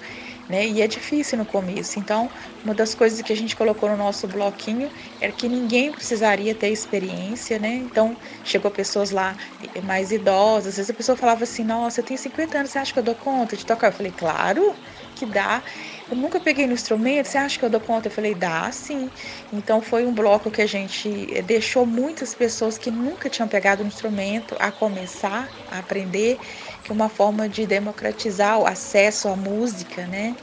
Né? 0.48 0.66
E 0.68 0.80
é 0.82 0.86
difícil 0.86 1.38
no 1.38 1.46
começo. 1.46 1.98
Então, 1.98 2.30
uma 2.62 2.74
das 2.74 2.94
coisas 2.94 3.20
que 3.22 3.32
a 3.32 3.36
gente 3.36 3.56
colocou 3.56 3.88
no 3.88 3.96
nosso 3.96 4.28
bloquinho 4.28 4.90
era 5.20 5.32
que 5.32 5.48
ninguém 5.48 5.90
precisaria 5.92 6.54
ter 6.54 6.70
experiência, 6.70 7.58
né? 7.58 7.70
Então, 7.76 8.16
chegou 8.44 8.70
pessoas 8.70 9.10
lá 9.10 9.36
mais 9.82 10.10
idosas. 10.12 10.74
Às 10.74 10.76
vezes 10.76 10.90
a 10.90 10.94
pessoa 10.94 11.16
falava 11.16 11.44
assim: 11.44 11.64
Nossa, 11.64 12.00
eu 12.00 12.04
tenho 12.04 12.18
50 12.18 12.58
anos, 12.58 12.70
você 12.70 12.78
acha 12.78 12.92
que 12.92 12.98
eu 12.98 13.02
dou 13.02 13.16
conta 13.16 13.56
de 13.56 13.64
tocar? 13.66 13.88
Eu 13.88 13.92
falei: 13.92 14.12
Claro 14.12 14.78
que 15.16 15.26
dá. 15.26 15.62
Eu 16.08 16.16
nunca 16.16 16.38
peguei 16.38 16.66
no 16.66 16.74
instrumento, 16.74 17.26
você 17.26 17.38
acha 17.38 17.58
que 17.58 17.64
eu 17.64 17.70
dou 17.70 17.80
conta? 17.80 18.08
Eu 18.08 18.12
falei, 18.12 18.34
dá 18.34 18.70
sim. 18.70 19.10
Então 19.52 19.80
foi 19.80 20.06
um 20.06 20.12
bloco 20.12 20.50
que 20.50 20.62
a 20.62 20.66
gente 20.66 21.28
eh, 21.32 21.42
deixou 21.42 21.84
muitas 21.86 22.34
pessoas 22.34 22.78
que 22.78 22.90
nunca 22.90 23.28
tinham 23.28 23.48
pegado 23.48 23.82
no 23.82 23.88
instrumento 23.88 24.54
a 24.60 24.70
começar 24.70 25.48
a 25.72 25.78
aprender, 25.78 26.38
que 26.84 26.92
é 26.92 26.94
uma 26.94 27.08
forma 27.08 27.48
de 27.48 27.66
democratizar 27.66 28.58
o 28.58 28.66
acesso 28.66 29.28
à 29.28 29.34
música, 29.34 30.06
né? 30.06 30.36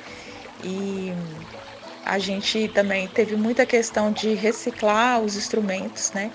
E 0.63 1.13
a 2.05 2.19
gente 2.19 2.67
também 2.69 3.07
teve 3.07 3.35
muita 3.35 3.65
questão 3.65 4.11
de 4.11 4.33
reciclar 4.33 5.21
os 5.21 5.37
instrumentos, 5.37 6.11
né? 6.11 6.31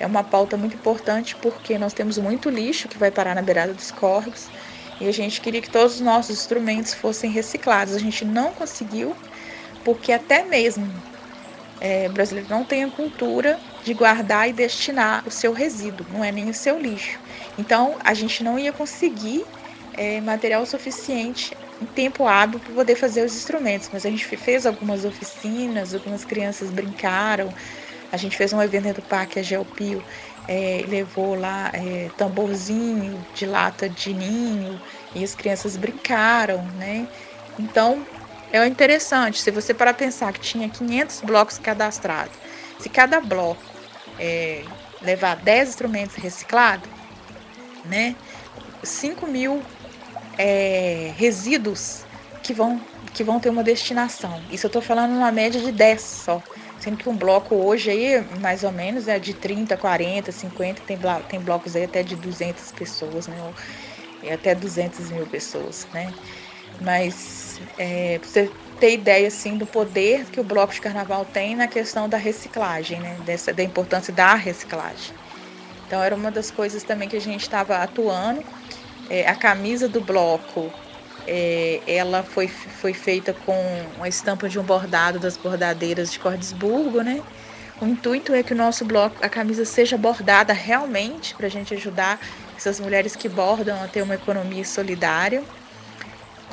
É 0.00 0.06
uma 0.06 0.24
pauta 0.24 0.56
muito 0.56 0.74
importante 0.74 1.36
porque 1.36 1.78
nós 1.78 1.92
temos 1.92 2.18
muito 2.18 2.50
lixo 2.50 2.88
que 2.88 2.98
vai 2.98 3.10
parar 3.10 3.34
na 3.34 3.42
beirada 3.42 3.72
dos 3.72 3.90
córregos 3.92 4.48
e 5.02 5.08
a 5.08 5.12
gente 5.12 5.40
queria 5.40 5.60
que 5.60 5.68
todos 5.68 5.96
os 5.96 6.00
nossos 6.00 6.38
instrumentos 6.38 6.94
fossem 6.94 7.30
reciclados. 7.30 7.94
A 7.94 7.98
gente 7.98 8.24
não 8.24 8.52
conseguiu, 8.52 9.16
porque 9.84 10.12
até 10.12 10.44
mesmo 10.44 10.88
é, 11.80 12.06
o 12.08 12.12
brasileiro 12.12 12.48
não 12.48 12.64
tem 12.64 12.84
a 12.84 12.88
cultura 12.88 13.58
de 13.82 13.92
guardar 13.94 14.48
e 14.48 14.52
destinar 14.52 15.26
o 15.26 15.30
seu 15.30 15.52
resíduo, 15.52 16.06
não 16.12 16.22
é 16.22 16.30
nem 16.30 16.48
o 16.48 16.54
seu 16.54 16.78
lixo. 16.78 17.18
Então, 17.58 17.96
a 18.04 18.14
gente 18.14 18.44
não 18.44 18.56
ia 18.56 18.72
conseguir 18.72 19.44
é, 19.94 20.20
material 20.20 20.64
suficiente 20.64 21.56
em 21.80 21.86
tempo 21.86 22.28
hábil 22.28 22.60
para 22.60 22.72
poder 22.72 22.94
fazer 22.94 23.24
os 23.24 23.34
instrumentos, 23.34 23.90
mas 23.92 24.06
a 24.06 24.10
gente 24.10 24.24
fez 24.24 24.64
algumas 24.64 25.04
oficinas, 25.04 25.92
algumas 25.92 26.24
crianças 26.24 26.70
brincaram, 26.70 27.52
a 28.12 28.16
gente 28.16 28.36
fez 28.36 28.52
um 28.52 28.62
evento 28.62 28.96
do 28.96 29.02
Parque 29.02 29.42
Geopio 29.42 30.04
é, 30.48 30.84
levou 30.88 31.34
lá 31.34 31.70
é, 31.72 32.10
tamborzinho 32.16 33.24
de 33.34 33.46
lata 33.46 33.88
de 33.88 34.12
ninho 34.12 34.80
e 35.14 35.22
as 35.22 35.34
crianças 35.34 35.76
brincaram, 35.76 36.62
né? 36.78 37.06
Então 37.58 38.04
é 38.52 38.66
interessante, 38.66 39.40
se 39.40 39.50
você 39.50 39.72
para 39.72 39.94
pensar 39.94 40.32
que 40.32 40.40
tinha 40.40 40.68
500 40.68 41.20
blocos 41.22 41.58
cadastrados, 41.58 42.36
se 42.78 42.88
cada 42.88 43.20
bloco 43.20 43.62
é, 44.18 44.64
levar 45.00 45.36
10 45.36 45.70
instrumentos 45.70 46.16
reciclados, 46.16 46.88
né? 47.84 48.14
5 48.82 49.26
mil 49.26 49.62
é, 50.36 51.12
resíduos 51.16 52.04
que 52.42 52.52
vão, 52.52 52.80
que 53.12 53.22
vão 53.22 53.38
ter 53.38 53.48
uma 53.48 53.62
destinação. 53.62 54.40
Isso 54.50 54.66
eu 54.66 54.68
estou 54.68 54.82
falando 54.82 55.12
uma 55.12 55.30
média 55.32 55.60
de 55.60 55.72
10 55.72 56.02
só. 56.02 56.42
Sendo 56.82 56.96
que 56.96 57.08
um 57.08 57.16
bloco 57.16 57.54
hoje 57.54 57.92
aí, 57.92 58.20
mais 58.40 58.64
ou 58.64 58.72
menos, 58.72 59.06
é 59.06 59.16
de 59.16 59.34
30, 59.34 59.76
40, 59.76 60.32
50, 60.32 60.82
tem, 60.82 60.98
tem 61.28 61.40
blocos 61.40 61.76
aí 61.76 61.84
até 61.84 62.02
de 62.02 62.16
200 62.16 62.72
pessoas, 62.72 63.28
né? 63.28 63.36
E 64.20 64.28
até 64.28 64.52
200 64.52 65.12
mil 65.12 65.24
pessoas, 65.24 65.86
né? 65.92 66.12
Mas 66.80 67.60
é, 67.78 68.18
pra 68.18 68.28
você 68.28 68.50
ter 68.80 68.94
ideia, 68.94 69.28
assim, 69.28 69.56
do 69.56 69.64
poder 69.64 70.24
que 70.24 70.40
o 70.40 70.42
bloco 70.42 70.74
de 70.74 70.80
carnaval 70.80 71.24
tem 71.24 71.54
na 71.54 71.68
questão 71.68 72.08
da 72.08 72.16
reciclagem, 72.16 72.98
né? 72.98 73.16
Dessa, 73.24 73.52
da 73.52 73.62
importância 73.62 74.12
da 74.12 74.34
reciclagem. 74.34 75.14
Então, 75.86 76.02
era 76.02 76.16
uma 76.16 76.32
das 76.32 76.50
coisas 76.50 76.82
também 76.82 77.08
que 77.08 77.14
a 77.14 77.20
gente 77.20 77.42
estava 77.42 77.76
atuando. 77.76 78.42
É, 79.08 79.28
a 79.28 79.36
camisa 79.36 79.88
do 79.88 80.00
bloco 80.00 80.72
é, 81.26 81.80
ela 81.86 82.22
foi, 82.22 82.48
foi 82.48 82.92
feita 82.92 83.32
com 83.32 83.54
a 84.00 84.08
estampa 84.08 84.48
de 84.48 84.58
um 84.58 84.62
bordado 84.62 85.18
das 85.18 85.36
bordadeiras 85.36 86.12
de 86.12 86.18
Cordesburgo, 86.18 87.02
né? 87.02 87.22
O 87.80 87.86
intuito 87.86 88.32
é 88.32 88.42
que 88.42 88.52
o 88.52 88.56
nosso 88.56 88.84
bloco, 88.84 89.16
a 89.24 89.28
camisa 89.28 89.64
seja 89.64 89.96
bordada 89.96 90.52
realmente 90.52 91.34
para 91.34 91.46
a 91.46 91.50
gente 91.50 91.74
ajudar 91.74 92.20
essas 92.56 92.78
mulheres 92.78 93.16
que 93.16 93.28
bordam 93.28 93.82
a 93.82 93.88
ter 93.88 94.02
uma 94.02 94.14
economia 94.14 94.64
solidária. 94.64 95.42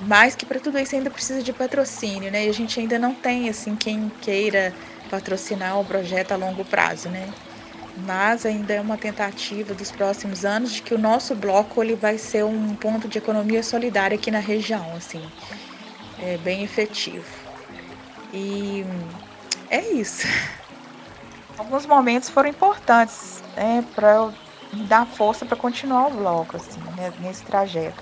Mas 0.01 0.33
que 0.33 0.45
para 0.45 0.59
tudo 0.59 0.79
isso 0.79 0.95
ainda 0.95 1.09
precisa 1.09 1.43
de 1.43 1.51
patrocínio, 1.53 2.31
né? 2.31 2.45
E 2.45 2.49
a 2.49 2.53
gente 2.53 2.79
ainda 2.79 2.97
não 2.97 3.13
tem 3.13 3.49
assim 3.49 3.75
quem 3.75 4.11
queira 4.21 4.73
patrocinar 5.09 5.79
o 5.79 5.85
projeto 5.85 6.31
a 6.31 6.35
longo 6.35 6.63
prazo, 6.63 7.09
né? 7.09 7.29
Mas 8.05 8.45
ainda 8.45 8.73
é 8.73 8.81
uma 8.81 8.97
tentativa 8.97 9.73
dos 9.73 9.91
próximos 9.91 10.45
anos 10.45 10.71
de 10.73 10.81
que 10.81 10.93
o 10.93 10.97
nosso 10.97 11.35
bloco 11.35 11.81
ele 11.83 11.95
vai 11.95 12.17
ser 12.17 12.43
um 12.45 12.75
ponto 12.75 13.07
de 13.07 13.17
economia 13.17 13.63
solidária 13.63 14.15
aqui 14.15 14.31
na 14.31 14.39
região, 14.39 14.95
assim, 14.95 15.21
é 16.19 16.37
bem 16.37 16.63
efetivo. 16.63 17.25
E 18.33 18.85
é 19.69 19.81
isso. 19.91 20.27
Alguns 21.57 21.85
momentos 21.85 22.29
foram 22.29 22.49
importantes 22.49 23.43
né, 23.55 23.83
para 23.93 24.15
eu 24.15 24.33
me 24.71 24.83
dar 24.83 25.05
força 25.05 25.45
para 25.45 25.57
continuar 25.57 26.07
o 26.07 26.11
bloco, 26.11 26.55
assim, 26.55 26.79
né, 26.95 27.11
nesse 27.19 27.43
trajeto. 27.43 28.01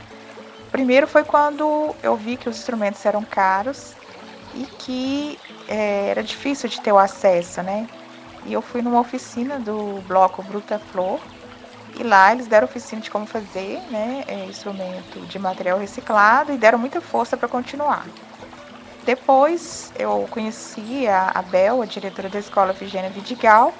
Primeiro 0.72 1.08
foi 1.08 1.24
quando 1.24 1.96
eu 2.04 2.16
vi 2.16 2.38
que 2.38 2.50
os 2.50 2.58
instrumentos 2.58 3.06
eram 3.06 3.24
caros 3.24 3.94
e 4.54 4.66
que 4.66 5.40
é, 5.68 6.10
era 6.10 6.24
difícil 6.24 6.70
de 6.70 6.82
ter 6.82 6.92
o 6.92 6.98
acesso, 6.98 7.62
né? 7.64 7.88
E 8.48 8.54
eu 8.54 8.62
fui 8.62 8.82
numa 8.82 9.00
oficina 9.00 9.60
do 9.60 10.02
bloco 10.08 10.42
Bruta 10.42 10.80
Flor. 10.80 11.20
E 12.00 12.04
lá 12.04 12.32
eles 12.32 12.48
deram 12.48 12.66
oficina 12.66 13.02
de 13.02 13.12
como 13.12 13.26
fazer 13.26 13.82
né, 13.92 14.24
é, 14.28 14.46
instrumento 14.46 15.20
de 15.28 15.38
material 15.38 15.78
reciclado 15.78 16.54
e 16.54 16.58
deram 16.58 16.80
muita 16.80 17.02
força 17.02 17.36
para 17.36 17.48
continuar. 17.48 18.06
Depois 19.04 19.92
eu 19.98 20.28
conheci 20.30 21.08
a 21.08 21.42
Bel, 21.42 21.82
a 21.82 21.86
diretora 21.86 22.30
da 22.30 22.40
escola 22.40 22.74
Vigênia 22.74 23.10
Vidigal, 23.10 23.74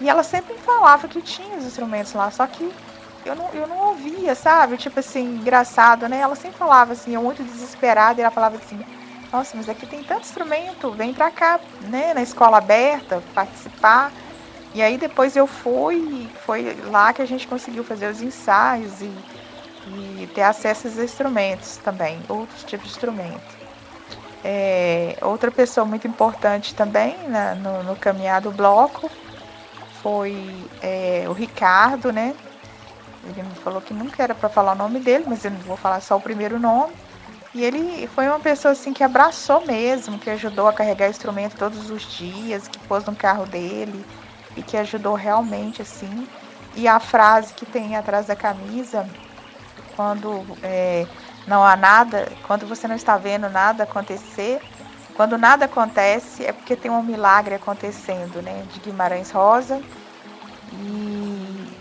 e 0.00 0.08
ela 0.08 0.22
sempre 0.22 0.52
me 0.52 0.60
falava 0.60 1.08
que 1.08 1.22
tinha 1.22 1.56
os 1.56 1.64
instrumentos 1.64 2.12
lá, 2.12 2.30
só 2.30 2.46
que 2.46 2.70
eu 3.24 3.34
não, 3.34 3.48
eu 3.54 3.66
não 3.66 3.78
ouvia, 3.88 4.34
sabe? 4.34 4.76
Tipo 4.76 5.00
assim, 5.00 5.36
engraçado, 5.36 6.08
né? 6.08 6.20
Ela 6.20 6.36
sempre 6.36 6.58
falava 6.58 6.92
assim, 6.92 7.14
eu 7.14 7.22
muito 7.22 7.42
desesperada, 7.42 8.20
e 8.20 8.22
ela 8.22 8.30
falava 8.30 8.56
assim, 8.56 8.84
nossa, 9.32 9.56
mas 9.56 9.68
aqui 9.68 9.86
tem 9.86 10.02
tanto 10.02 10.22
instrumento, 10.22 10.90
vem 10.92 11.12
pra 11.12 11.30
cá, 11.30 11.60
né, 11.88 12.14
na 12.14 12.22
escola 12.22 12.58
aberta, 12.58 13.22
participar. 13.34 14.12
E 14.74 14.82
aí 14.82 14.98
depois 14.98 15.36
eu 15.36 15.46
fui 15.46 15.96
e 15.96 16.30
foi 16.44 16.76
lá 16.90 17.12
que 17.12 17.22
a 17.22 17.26
gente 17.26 17.48
conseguiu 17.48 17.82
fazer 17.82 18.10
os 18.10 18.20
ensaios 18.20 19.00
e, 19.00 19.10
e 19.88 20.28
ter 20.34 20.42
acesso 20.42 20.86
aos 20.86 20.98
instrumentos 20.98 21.76
também, 21.78 22.20
outros 22.28 22.62
tipos 22.64 22.86
de 22.86 22.92
instrumentos. 22.92 23.56
É, 24.44 25.16
outra 25.22 25.50
pessoa 25.50 25.84
muito 25.84 26.06
importante 26.06 26.74
também 26.74 27.16
né, 27.28 27.54
no, 27.54 27.82
no 27.82 27.96
caminhar 27.96 28.40
do 28.40 28.52
bloco 28.52 29.10
foi 30.02 30.70
é, 30.80 31.24
o 31.26 31.32
Ricardo, 31.32 32.12
né? 32.12 32.34
Ele 33.24 33.42
me 33.42 33.54
falou 33.56 33.80
que 33.80 33.92
nunca 33.92 34.22
era 34.22 34.34
para 34.34 34.48
falar 34.48 34.72
o 34.72 34.76
nome 34.76 35.00
dele, 35.00 35.24
mas 35.26 35.44
eu 35.44 35.50
vou 35.66 35.76
falar 35.76 36.00
só 36.00 36.16
o 36.16 36.20
primeiro 36.20 36.60
nome. 36.60 36.92
E 37.56 37.64
ele 37.64 38.06
foi 38.08 38.28
uma 38.28 38.38
pessoa 38.38 38.72
assim 38.72 38.92
que 38.92 39.02
abraçou 39.02 39.64
mesmo, 39.64 40.18
que 40.18 40.28
ajudou 40.28 40.68
a 40.68 40.74
carregar 40.74 41.08
instrumento 41.08 41.56
todos 41.56 41.88
os 41.90 42.02
dias, 42.02 42.68
que 42.68 42.78
pôs 42.80 43.02
no 43.06 43.16
carro 43.16 43.46
dele 43.46 44.04
e 44.54 44.60
que 44.62 44.76
ajudou 44.76 45.14
realmente 45.14 45.80
assim. 45.80 46.28
E 46.74 46.86
a 46.86 47.00
frase 47.00 47.54
que 47.54 47.64
tem 47.64 47.96
atrás 47.96 48.26
da 48.26 48.36
camisa, 48.36 49.08
quando 49.96 50.44
é, 50.62 51.06
não 51.46 51.64
há 51.64 51.74
nada, 51.76 52.30
quando 52.46 52.66
você 52.66 52.86
não 52.86 52.94
está 52.94 53.16
vendo 53.16 53.48
nada 53.48 53.84
acontecer, 53.84 54.60
quando 55.14 55.38
nada 55.38 55.64
acontece 55.64 56.44
é 56.44 56.52
porque 56.52 56.76
tem 56.76 56.90
um 56.90 57.02
milagre 57.02 57.54
acontecendo, 57.54 58.42
né? 58.42 58.66
De 58.70 58.80
Guimarães 58.80 59.30
Rosa. 59.30 59.80
E, 60.74 61.72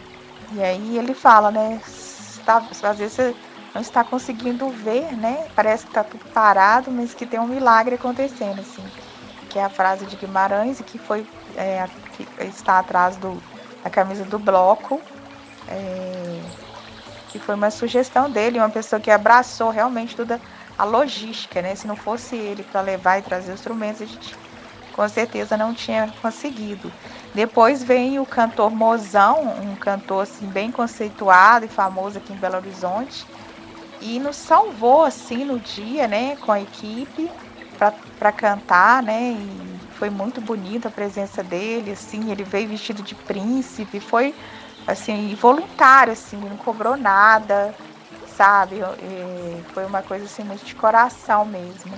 e 0.53 0.63
aí 0.63 0.97
ele 0.97 1.13
fala, 1.13 1.51
né? 1.51 1.81
Está, 1.85 2.65
às 2.81 2.97
vezes 2.97 3.11
você 3.11 3.35
não 3.75 3.81
está 3.81 4.05
conseguindo 4.05 4.69
ver, 4.69 5.11
né? 5.17 5.47
Parece 5.53 5.83
que 5.83 5.91
está 5.91 6.01
tudo 6.01 6.23
parado, 6.33 6.89
mas 6.89 7.13
que 7.13 7.25
tem 7.25 7.39
um 7.39 7.45
milagre 7.45 7.95
acontecendo, 7.95 8.61
assim. 8.61 8.83
Que 9.49 9.59
é 9.59 9.65
a 9.65 9.69
frase 9.69 10.05
de 10.05 10.15
Guimarães 10.15 10.79
que 10.79 10.97
foi 10.97 11.27
é, 11.57 11.85
que 12.13 12.25
está 12.45 12.79
atrás 12.79 13.17
do, 13.17 13.41
da 13.83 13.89
camisa 13.89 14.23
do 14.23 14.39
bloco. 14.39 15.01
É, 15.67 16.41
que 17.29 17.39
foi 17.39 17.55
uma 17.55 17.69
sugestão 17.69 18.29
dele, 18.29 18.59
uma 18.59 18.69
pessoa 18.69 18.97
que 18.97 19.11
abraçou 19.11 19.69
realmente 19.69 20.15
toda 20.15 20.39
a 20.77 20.85
logística, 20.85 21.61
né? 21.61 21.75
Se 21.75 21.85
não 21.85 21.97
fosse 21.97 22.33
ele 22.33 22.63
para 22.63 22.79
levar 22.79 23.19
e 23.19 23.23
trazer 23.23 23.51
os 23.51 23.59
instrumentos, 23.59 24.01
a 24.01 24.05
gente 24.05 24.37
com 24.93 25.09
certeza 25.09 25.57
não 25.57 25.73
tinha 25.73 26.13
conseguido. 26.21 26.89
Depois 27.33 27.83
vem 27.83 28.19
o 28.19 28.25
cantor 28.25 28.71
Mozão, 28.71 29.41
um 29.61 29.75
cantor 29.75 30.23
assim 30.23 30.45
bem 30.45 30.71
conceituado 30.71 31.65
e 31.65 31.67
famoso 31.67 32.17
aqui 32.17 32.31
em 32.31 32.37
Belo 32.37 32.55
Horizonte, 32.55 33.25
e 34.05 34.19
nos 34.19 34.35
salvou 34.35 35.03
assim 35.03 35.43
no 35.43 35.59
dia, 35.59 36.07
né, 36.07 36.35
com 36.37 36.51
a 36.51 36.61
equipe 36.61 37.29
para 38.19 38.31
cantar, 38.31 39.01
né? 39.01 39.31
E 39.31 39.79
foi 39.95 40.09
muito 40.09 40.39
bonita 40.39 40.87
a 40.87 40.91
presença 40.91 41.43
dele, 41.43 41.91
assim, 41.91 42.31
ele 42.31 42.43
veio 42.43 42.69
vestido 42.69 43.01
de 43.01 43.15
príncipe, 43.15 43.99
foi 43.99 44.33
assim 44.87 45.33
voluntário, 45.35 46.13
assim, 46.13 46.37
não 46.37 46.55
cobrou 46.57 46.95
nada, 46.95 47.73
sabe? 48.37 48.75
E 48.75 49.63
foi 49.73 49.85
uma 49.85 50.01
coisa 50.01 50.25
assim 50.25 50.43
muito 50.43 50.63
de 50.63 50.75
coração 50.75 51.43
mesmo. 51.43 51.93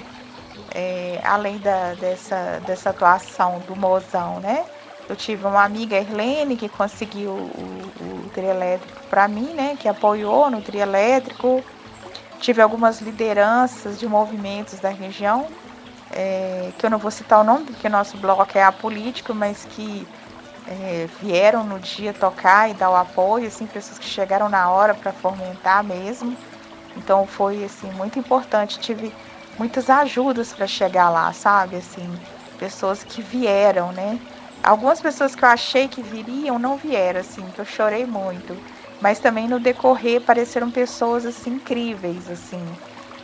É, 0.73 1.19
além 1.23 1.57
da, 1.59 1.93
dessa, 1.95 2.61
dessa 2.65 2.89
atuação 2.89 3.59
do 3.67 3.75
mozão, 3.75 4.39
né? 4.39 4.65
Eu 5.09 5.15
tive 5.15 5.45
uma 5.45 5.63
amiga, 5.63 5.95
Erlene, 5.95 6.57
que 6.57 6.67
conseguiu 6.67 7.31
o, 7.31 7.91
o, 8.01 8.25
o 8.25 9.07
para 9.09 9.27
mim, 9.27 9.53
né? 9.53 9.77
Que 9.79 9.87
apoiou 9.87 10.49
no 10.49 10.61
trio 10.61 10.81
elétrico 10.81 11.63
tive 12.39 12.61
algumas 12.61 13.01
lideranças 13.01 13.99
de 13.99 14.07
movimentos 14.07 14.79
da 14.79 14.89
região, 14.89 15.47
é, 16.11 16.71
que 16.77 16.85
eu 16.85 16.89
não 16.89 16.97
vou 16.97 17.11
citar 17.11 17.41
o 17.41 17.43
nome, 17.43 17.65
porque 17.65 17.89
nosso 17.89 18.17
bloco 18.17 18.57
é 18.57 18.63
apolítico, 18.63 19.33
mas 19.33 19.65
que 19.65 20.07
é, 20.67 21.07
vieram 21.21 21.63
no 21.63 21.79
dia 21.79 22.13
tocar 22.13 22.69
e 22.69 22.73
dar 22.73 22.89
o 22.89 22.95
apoio, 22.95 23.47
assim, 23.47 23.65
pessoas 23.65 23.97
que 23.97 24.05
chegaram 24.05 24.49
na 24.49 24.69
hora 24.69 24.93
para 24.93 25.11
fomentar 25.11 25.83
mesmo. 25.83 26.35
Então 26.95 27.25
foi 27.27 27.63
assim 27.63 27.91
muito 27.91 28.19
importante. 28.19 28.79
Tive 28.79 29.13
muitas 29.57 29.89
ajudas 29.89 30.53
para 30.53 30.67
chegar 30.67 31.09
lá, 31.09 31.31
sabe? 31.31 31.77
Assim, 31.77 32.19
pessoas 32.57 33.03
que 33.03 33.21
vieram, 33.21 33.91
né? 33.91 34.19
Algumas 34.63 34.99
pessoas 34.99 35.35
que 35.35 35.45
eu 35.45 35.49
achei 35.49 35.87
que 35.87 36.01
viriam 36.01 36.59
não 36.59 36.75
vieram, 36.77 37.21
assim, 37.21 37.45
que 37.51 37.59
eu 37.59 37.65
chorei 37.65 38.05
muito 38.05 38.57
mas 39.01 39.19
também 39.19 39.47
no 39.47 39.59
decorrer 39.59 40.21
pareceram 40.21 40.71
pessoas 40.71 41.25
assim 41.25 41.51
incríveis 41.51 42.29
assim 42.29 42.61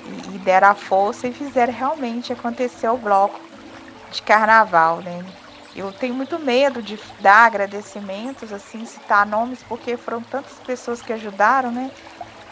e, 0.06 0.36
e 0.36 0.40
deram 0.40 0.70
a 0.70 0.76
força 0.76 1.28
e 1.28 1.34
fizeram 1.34 1.74
realmente 1.74 2.34
acontecer 2.34 2.88
o 2.90 2.98
bloco 2.98 3.40
de 4.12 4.22
carnaval, 4.22 4.98
né? 4.98 5.24
Eu 5.76 5.92
tenho 5.92 6.14
muito 6.14 6.38
medo 6.38 6.84
de 6.84 7.00
dar 7.20 7.48
agradecimentos, 7.48 8.54
assim, 8.54 8.86
citar 8.86 9.26
nomes, 9.26 9.64
porque 9.64 9.98
foram 9.98 10.22
tantas 10.22 10.54
pessoas 10.60 11.02
que 11.02 11.12
ajudaram, 11.12 11.72
né? 11.72 11.90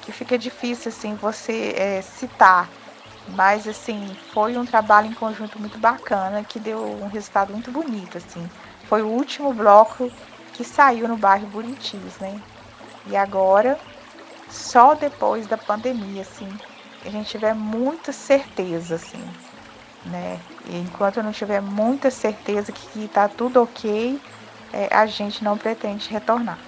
Que 0.02 0.12
fica 0.12 0.38
difícil, 0.38 0.90
assim, 0.90 1.14
você 1.14 1.76
é, 1.78 2.02
citar. 2.02 2.68
Mas, 3.28 3.68
assim, 3.68 4.18
foi 4.34 4.58
um 4.58 4.66
trabalho 4.66 5.08
em 5.08 5.14
conjunto 5.14 5.60
muito 5.60 5.78
bacana, 5.78 6.44
que 6.44 6.60
deu 6.60 6.80
um 6.80 7.08
resultado 7.08 7.54
muito 7.54 7.72
bonito, 7.72 8.18
assim. 8.18 8.50
Foi 8.86 9.04
o 9.04 9.08
último 9.08 9.54
bloco 9.54 10.12
que 10.54 10.64
saiu 10.64 11.08
no 11.08 11.16
bairro 11.16 11.46
Buritis, 11.46 12.18
né? 12.20 12.42
E 13.08 13.16
agora, 13.16 13.80
só 14.50 14.94
depois 14.94 15.48
da 15.48 15.58
pandemia, 15.58 16.22
assim, 16.22 16.48
a 17.06 17.10
gente 17.10 17.30
tiver 17.30 17.56
muita 17.56 18.12
certeza, 18.12 18.96
assim, 18.96 19.24
né? 20.06 20.40
E 20.68 20.78
enquanto 20.78 21.24
não 21.24 21.32
tiver 21.32 21.62
muita 21.62 22.12
certeza 22.12 22.72
que 22.72 23.06
está 23.06 23.28
tudo 23.28 23.62
ok, 23.62 24.20
é, 24.72 24.88
a 24.92 25.06
gente 25.06 25.44
não 25.44 25.58
pretende 25.58 26.10
retornar. 26.10 26.60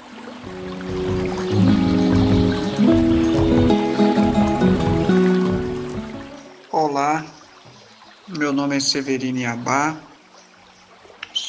Olá, 6.71 7.23
meu 8.27 8.51
nome 8.51 8.77
é 8.77 8.79
Severino 8.79 9.37
Iabá, 9.37 9.95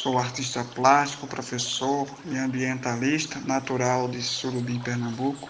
Sou 0.05 0.19
artista 0.19 0.63
plástico, 0.63 1.25
professor 1.25 2.07
e 2.27 2.37
ambientalista, 2.37 3.39
natural 3.39 4.07
de 4.07 4.21
Surubim, 4.21 4.79
Pernambuco. 4.79 5.49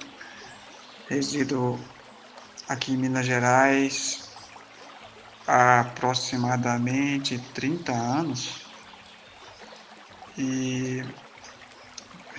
Resido 1.09 1.77
aqui 2.65 2.93
em 2.93 2.95
Minas 2.95 3.25
Gerais 3.25 4.29
há 5.45 5.81
aproximadamente 5.81 7.37
30 7.53 7.91
anos 7.91 8.61
e 10.37 11.03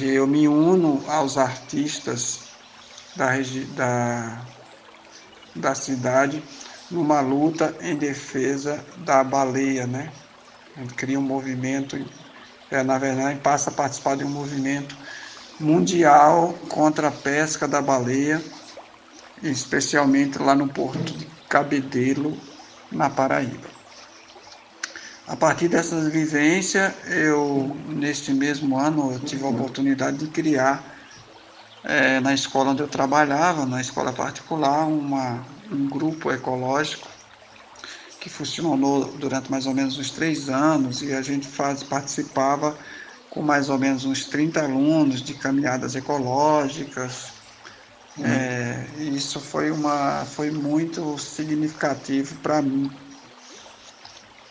eu 0.02 0.26
me 0.26 0.48
uno 0.48 1.04
aos 1.10 1.36
artistas 1.36 2.40
da, 3.14 3.32
da, 3.74 4.46
da 5.54 5.74
cidade 5.74 6.42
numa 6.90 7.20
luta 7.20 7.76
em 7.80 7.96
defesa 7.96 8.84
da 8.98 9.22
baleia, 9.22 9.86
né? 9.86 10.12
A 10.76 10.80
gente 10.80 10.94
cria 10.94 11.18
um 11.18 11.22
movimento, 11.22 11.96
é, 12.70 12.82
na 12.82 12.98
verdade, 12.98 13.40
passa 13.40 13.70
a 13.70 13.74
participar 13.74 14.16
de 14.16 14.24
um 14.24 14.30
movimento 14.30 14.96
mundial 15.60 16.54
contra 16.70 17.08
a 17.08 17.12
pesca 17.12 17.68
da 17.68 17.82
baleia 17.82 18.42
especialmente 19.42 20.38
lá 20.38 20.54
no 20.54 20.68
porto 20.68 21.12
de 21.12 21.26
Cabedelo, 21.48 22.36
na 22.90 23.10
Paraíba. 23.10 23.68
A 25.26 25.34
partir 25.36 25.68
dessas 25.68 26.08
vivências, 26.12 26.92
eu, 27.08 27.76
neste 27.88 28.32
mesmo 28.32 28.78
ano, 28.78 29.12
eu 29.12 29.20
tive 29.20 29.44
a 29.44 29.48
oportunidade 29.48 30.18
de 30.18 30.28
criar, 30.28 30.94
é, 31.82 32.20
na 32.20 32.32
escola 32.32 32.70
onde 32.70 32.82
eu 32.82 32.88
trabalhava, 32.88 33.66
na 33.66 33.80
escola 33.80 34.12
particular, 34.12 34.86
uma, 34.86 35.44
um 35.70 35.88
grupo 35.88 36.30
ecológico 36.30 37.08
que 38.20 38.28
funcionou 38.28 39.16
durante 39.18 39.50
mais 39.50 39.66
ou 39.66 39.74
menos 39.74 39.98
uns 39.98 40.10
três 40.10 40.48
anos 40.48 41.02
e 41.02 41.12
a 41.12 41.22
gente 41.22 41.46
faz, 41.46 41.82
participava 41.82 42.76
com 43.30 43.42
mais 43.42 43.68
ou 43.68 43.78
menos 43.78 44.04
uns 44.04 44.24
30 44.24 44.62
alunos 44.62 45.22
de 45.22 45.34
caminhadas 45.34 45.94
ecológicas, 45.94 47.35
É, 48.24 48.86
isso 48.98 49.40
foi, 49.40 49.70
uma, 49.70 50.24
foi 50.24 50.50
muito 50.50 51.18
significativo 51.18 52.34
para 52.36 52.62
mim. 52.62 52.90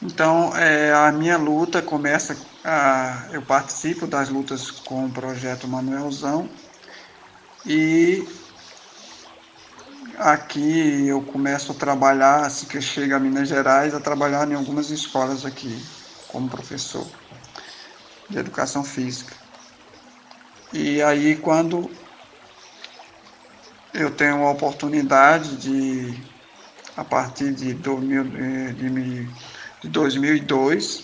Então, 0.02 0.56
é, 0.56 0.94
a 0.94 1.12
minha 1.12 1.38
luta 1.38 1.82
começa, 1.82 2.38
a, 2.64 3.28
eu 3.32 3.42
participo 3.42 4.06
das 4.06 4.30
lutas 4.30 4.70
com 4.70 5.06
o 5.08 5.12
projeto 5.12 5.68
Manuelzão 5.68 6.48
e 7.66 8.28
aqui 10.20 11.08
eu 11.08 11.24
começo 11.24 11.72
a 11.72 11.76
trabalhar, 11.76 12.46
assim 12.46 12.68
que 12.68 12.80
chego 12.80 13.16
a 13.16 13.20
Minas 13.20 13.50
Gerais, 13.50 13.96
a 13.96 14.00
trabalhar 14.00 14.50
em 14.52 14.54
algumas 14.54 14.92
escolas 14.92 15.44
aqui, 15.44 15.84
como 16.28 16.48
professor 16.48 17.08
de 18.30 18.38
educação 18.38 18.84
física. 18.84 19.34
E 20.72 21.02
aí, 21.02 21.36
quando 21.38 21.90
eu 23.96 24.12
tenho 24.12 24.46
a 24.46 24.52
oportunidade 24.52 25.56
de, 25.56 26.24
a 26.98 27.04
partir 27.04 27.54
de, 27.54 27.74
2000, 27.74 28.22
eh, 28.36 28.74
de, 28.74 29.26
de 29.82 29.90
2002, 29.90 31.04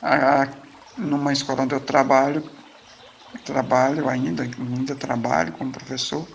a, 0.00 0.48
numa 0.96 1.32
escola 1.32 1.62
onde 1.62 1.74
eu 1.74 1.80
trabalho, 1.80 2.42
trabalho 3.44 4.08
ainda, 4.08 4.44
ainda 4.44 4.94
trabalho 4.94 5.52
como 5.54 5.72
professor, 5.72 6.26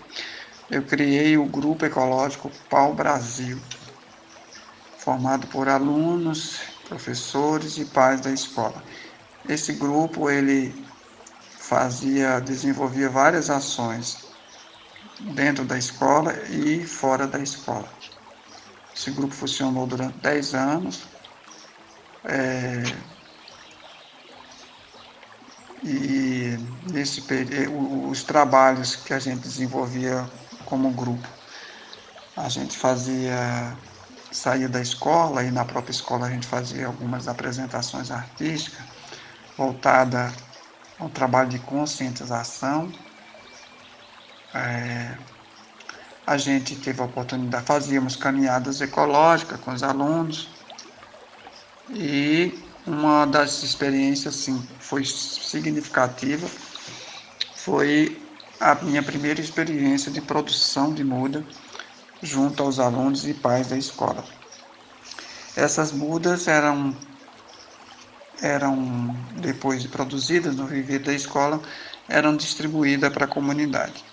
eu 0.70 0.82
criei 0.82 1.38
o 1.38 1.46
Grupo 1.46 1.86
Ecológico 1.86 2.50
Pau 2.68 2.94
Brasil, 2.94 3.58
formado 4.98 5.46
por 5.46 5.70
alunos, 5.70 6.60
professores 6.86 7.78
e 7.78 7.86
pais 7.86 8.20
da 8.20 8.30
escola. 8.30 8.82
Esse 9.48 9.72
grupo 9.72 10.28
ele 10.28 10.74
fazia, 11.60 12.40
desenvolvia 12.40 13.08
várias 13.08 13.48
ações 13.48 14.28
dentro 15.20 15.64
da 15.64 15.76
escola 15.76 16.32
e 16.48 16.84
fora 16.84 17.26
da 17.26 17.38
escola. 17.38 17.88
Esse 18.94 19.10
grupo 19.10 19.34
funcionou 19.34 19.86
durante 19.86 20.18
10 20.18 20.54
anos. 20.54 21.02
É, 22.24 22.82
e 25.84 26.58
nesse 26.92 27.22
período, 27.22 28.08
os 28.08 28.24
trabalhos 28.24 28.96
que 28.96 29.14
a 29.14 29.18
gente 29.18 29.40
desenvolvia 29.40 30.28
como 30.64 30.90
grupo, 30.90 31.26
a 32.36 32.48
gente 32.48 32.76
fazia, 32.76 33.76
saía 34.30 34.68
da 34.68 34.80
escola 34.80 35.44
e 35.44 35.50
na 35.50 35.64
própria 35.64 35.92
escola 35.92 36.26
a 36.26 36.30
gente 36.30 36.46
fazia 36.46 36.86
algumas 36.86 37.28
apresentações 37.28 38.10
artísticas 38.10 38.84
voltada 39.56 40.32
ao 40.98 41.08
trabalho 41.08 41.48
de 41.48 41.58
conscientização 41.60 42.92
é, 44.54 45.16
a 46.26 46.36
gente 46.36 46.76
teve 46.76 47.00
a 47.00 47.04
oportunidade, 47.04 47.64
fazíamos 47.64 48.16
caminhadas 48.16 48.80
ecológicas 48.80 49.60
com 49.60 49.72
os 49.72 49.82
alunos 49.82 50.48
e 51.90 52.58
uma 52.86 53.26
das 53.26 53.62
experiências 53.62 54.34
assim, 54.34 54.66
foi 54.78 55.04
significativa 55.04 56.48
foi 57.56 58.20
a 58.60 58.74
minha 58.76 59.02
primeira 59.02 59.40
experiência 59.40 60.10
de 60.10 60.20
produção 60.20 60.92
de 60.92 61.04
muda 61.04 61.44
junto 62.22 62.62
aos 62.62 62.78
alunos 62.78 63.26
e 63.26 63.34
pais 63.34 63.68
da 63.68 63.76
escola. 63.76 64.24
Essas 65.56 65.92
mudas 65.92 66.48
eram 66.48 66.96
eram 68.40 69.14
depois 69.40 69.82
de 69.82 69.88
produzidas 69.88 70.56
no 70.56 70.66
viver 70.66 71.00
da 71.00 71.12
escola 71.12 71.60
eram 72.08 72.36
distribuídas 72.36 73.12
para 73.12 73.24
a 73.24 73.28
comunidade. 73.28 74.04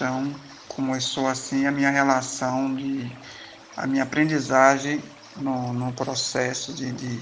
Então, 0.00 0.34
começou 0.66 1.28
assim 1.28 1.66
a 1.66 1.70
minha 1.70 1.90
relação, 1.90 2.74
de, 2.74 3.14
a 3.76 3.86
minha 3.86 4.02
aprendizagem 4.02 5.04
no, 5.36 5.74
no 5.74 5.92
processo 5.92 6.72
de, 6.72 6.90
de, 6.90 7.20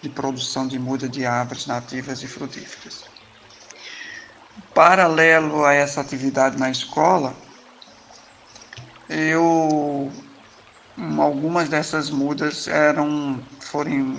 de 0.00 0.08
produção 0.08 0.68
de 0.68 0.78
muda 0.78 1.08
de 1.08 1.26
árvores 1.26 1.66
nativas 1.66 2.22
e 2.22 2.28
frutíferas. 2.28 3.02
Paralelo 4.72 5.64
a 5.64 5.74
essa 5.74 6.00
atividade 6.00 6.56
na 6.56 6.70
escola, 6.70 7.34
eu 9.08 10.12
algumas 11.18 11.68
dessas 11.68 12.10
mudas 12.10 12.68
eram 12.68 13.42
foram 13.58 14.16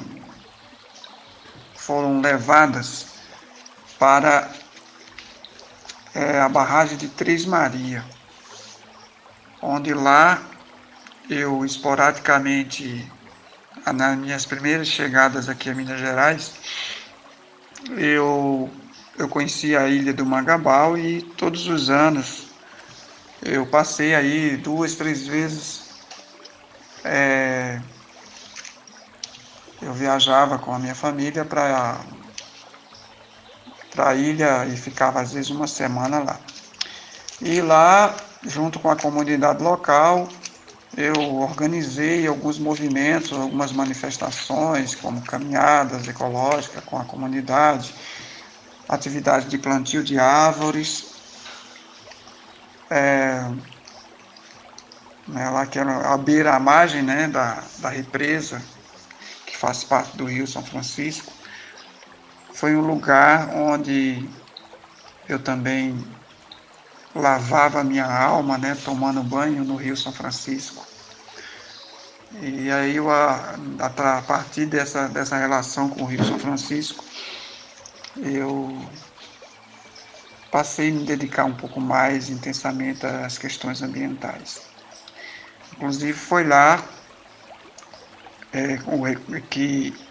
foram 1.77 2.19
levadas 2.19 3.05
para 3.97 4.51
é, 6.13 6.39
a 6.39 6.49
barragem 6.49 6.97
de 6.97 7.07
Três 7.07 7.45
Maria, 7.45 8.03
onde 9.61 9.93
lá 9.93 10.41
eu 11.29 11.63
esporadicamente, 11.63 13.09
nas 13.93 14.17
minhas 14.17 14.45
primeiras 14.45 14.87
chegadas 14.87 15.47
aqui 15.47 15.69
a 15.69 15.75
Minas 15.75 15.99
Gerais, 15.99 16.53
eu, 17.97 18.69
eu 19.17 19.27
conheci 19.27 19.75
a 19.75 19.87
ilha 19.87 20.13
do 20.13 20.25
Magabal 20.25 20.97
e 20.97 21.21
todos 21.21 21.67
os 21.67 21.89
anos 21.89 22.47
eu 23.41 23.65
passei 23.65 24.13
aí 24.13 24.55
duas, 24.57 24.95
três 24.95 25.25
vezes. 25.25 25.89
É, 27.03 27.81
eu 29.81 29.93
viajava 29.93 30.59
com 30.59 30.71
a 30.71 30.77
minha 30.77 30.93
família 30.93 31.43
para 31.43 31.99
para 33.91 34.09
a 34.09 34.15
ilha 34.15 34.65
e 34.65 34.75
ficava 34.75 35.21
às 35.21 35.33
vezes 35.33 35.49
uma 35.49 35.67
semana 35.67 36.19
lá. 36.19 36.39
E 37.41 37.61
lá, 37.61 38.15
junto 38.43 38.79
com 38.79 38.89
a 38.89 38.95
comunidade 38.95 39.61
local, 39.61 40.27
eu 40.95 41.35
organizei 41.35 42.27
alguns 42.27 42.59
movimentos, 42.59 43.31
algumas 43.31 43.71
manifestações, 43.71 44.95
como 44.95 45.21
caminhadas 45.21 46.07
ecológicas 46.07 46.83
com 46.83 46.97
a 46.97 47.05
comunidade, 47.05 47.93
atividade 48.87 49.47
de 49.47 49.57
plantio 49.57 50.03
de 50.03 50.19
árvores, 50.19 51.11
é, 52.89 53.49
né, 55.27 55.49
lá 55.49 55.65
que 55.65 55.79
era 55.79 56.13
a 56.13 56.17
beira, 56.17 56.53
a 56.53 56.59
margem 56.59 57.01
né, 57.01 57.27
da, 57.27 57.63
da 57.79 57.89
represa, 57.89 58.61
que 59.45 59.55
faz 59.55 59.83
parte 59.83 60.17
do 60.17 60.25
Rio 60.25 60.45
São 60.45 60.63
Francisco, 60.63 61.31
foi 62.61 62.75
um 62.75 62.81
lugar 62.81 63.49
onde 63.55 64.29
eu 65.27 65.39
também 65.39 65.97
lavava 67.15 67.83
minha 67.83 68.05
alma, 68.05 68.55
né, 68.55 68.77
tomando 68.85 69.23
banho 69.23 69.63
no 69.63 69.75
Rio 69.75 69.97
São 69.97 70.11
Francisco. 70.13 70.85
E 72.39 72.69
aí 72.69 72.97
eu, 72.97 73.09
a, 73.09 73.55
a 73.79 74.21
partir 74.21 74.67
dessa, 74.67 75.07
dessa 75.07 75.37
relação 75.37 75.89
com 75.89 76.03
o 76.03 76.05
Rio 76.05 76.23
São 76.23 76.37
Francisco, 76.37 77.03
eu 78.17 78.87
passei 80.51 80.91
a 80.91 80.93
me 80.93 81.03
dedicar 81.03 81.45
um 81.45 81.55
pouco 81.55 81.81
mais 81.81 82.29
intensamente 82.29 83.03
às 83.07 83.39
questões 83.39 83.81
ambientais. 83.81 84.61
Inclusive 85.73 86.13
foi 86.13 86.43
lá 86.43 86.79
é, 88.53 88.77
que 89.49 90.10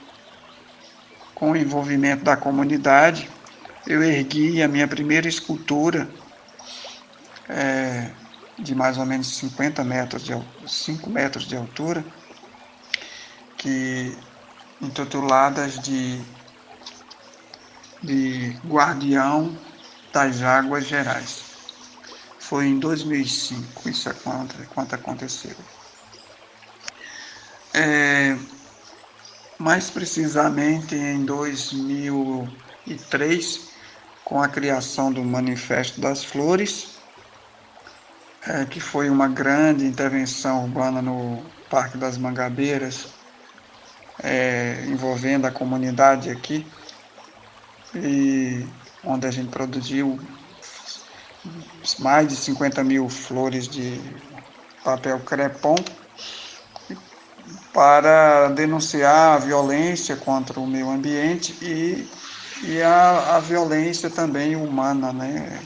com 1.41 1.53
o 1.53 1.57
envolvimento 1.57 2.23
da 2.23 2.37
comunidade, 2.37 3.31
eu 3.87 4.03
ergui 4.03 4.63
a 4.63 4.69
minha 4.69 4.87
primeira 4.87 5.27
escultura 5.27 6.07
é, 7.49 8.11
de 8.59 8.75
mais 8.75 8.99
ou 8.99 9.07
menos 9.07 9.39
50 9.39 9.83
metros, 9.83 10.23
de, 10.23 10.35
5 10.67 11.09
metros 11.09 11.47
de 11.49 11.57
altura, 11.57 12.05
que 13.57 14.15
intituladas 14.83 15.79
de, 15.81 16.21
de 18.03 18.55
Guardião 18.67 19.59
das 20.13 20.43
Águas 20.43 20.87
Gerais. 20.87 21.43
Foi 22.39 22.67
em 22.67 22.79
2005 22.79 23.89
isso 23.89 24.11
é 24.11 24.13
quanto, 24.13 24.55
quanto 24.75 24.95
aconteceu. 24.95 25.57
É, 27.73 28.37
mais 29.61 29.91
precisamente 29.91 30.97
em 30.97 31.25
2003, 31.27 33.69
com 34.25 34.43
a 34.43 34.49
criação 34.49 35.13
do 35.13 35.23
Manifesto 35.23 36.01
das 36.01 36.25
Flores, 36.25 36.99
é, 38.47 38.65
que 38.65 38.81
foi 38.81 39.11
uma 39.11 39.29
grande 39.29 39.85
intervenção 39.85 40.65
urbana 40.65 41.03
no 41.03 41.45
Parque 41.69 41.99
das 41.99 42.17
Mangabeiras, 42.17 43.09
é, 44.23 44.87
envolvendo 44.89 45.47
a 45.47 45.51
comunidade 45.51 46.31
aqui, 46.31 46.67
e 47.95 48.67
onde 49.05 49.27
a 49.27 49.31
gente 49.31 49.51
produziu 49.51 50.19
mais 51.99 52.29
de 52.29 52.37
50 52.37 52.83
mil 52.83 53.11
flores 53.11 53.69
de 53.69 54.01
papel 54.83 55.21
crepom 55.21 55.77
para 57.73 58.49
denunciar 58.49 59.37
a 59.37 59.39
violência 59.39 60.17
contra 60.17 60.59
o 60.59 60.67
meio 60.67 60.91
ambiente 60.91 61.57
e, 61.63 62.09
e 62.65 62.83
a, 62.83 63.37
a 63.37 63.41
violência 63.41 64.11
também 64.11 64.57
humana, 64.57 65.13
né, 65.13 65.61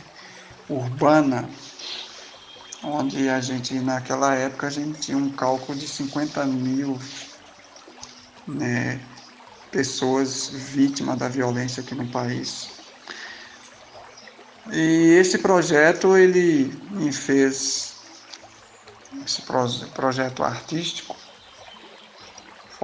urbana. 0.69 1.49
onde 2.83 3.29
a 3.29 3.41
gente, 3.41 3.75
naquela 3.81 4.35
época, 4.35 4.67
a 4.67 4.71
gente 4.71 5.01
tinha 5.01 5.17
um 5.17 5.31
cálculo 5.31 5.79
de 5.79 5.89
50 5.89 6.45
mil 6.45 6.99
né, 8.47 9.01
pessoas 9.71 10.49
vítimas 10.49 11.19
da 11.19 11.29
violência 11.29 11.83
aqui 11.83 11.95
no 11.95 12.07
país. 12.09 12.69
E 14.73 15.17
esse 15.21 15.39
projeto, 15.39 16.17
ele 16.17 16.73
me 16.91 17.13
fez, 17.13 17.97
esse 19.25 19.43
projeto 19.43 20.43
artístico, 20.43 21.17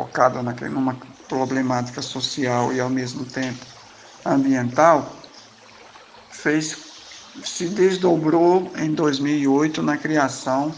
focado 0.00 0.42
naquele, 0.42 0.70
numa 0.70 0.96
problemática 1.28 2.00
social 2.00 2.72
e 2.72 2.80
ao 2.80 2.88
mesmo 2.88 3.24
tempo 3.26 3.64
ambiental, 4.24 5.14
fez 6.30 6.88
se 7.44 7.68
desdobrou 7.68 8.72
em 8.76 8.92
2008 8.92 9.82
na 9.82 9.96
criação 9.96 10.74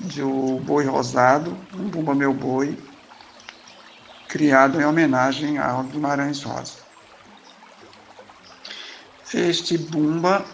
de 0.00 0.22
Boi 0.62 0.84
Rosado, 0.84 1.56
um 1.74 1.88
Bumba 1.88 2.14
Meu 2.14 2.34
Boi, 2.34 2.76
criado 4.28 4.80
em 4.80 4.84
homenagem 4.84 5.56
ao 5.58 5.84
Guimarães 5.84 6.42
Rosa. 6.42 6.74
Este 9.32 9.78
Bumba, 9.78 10.44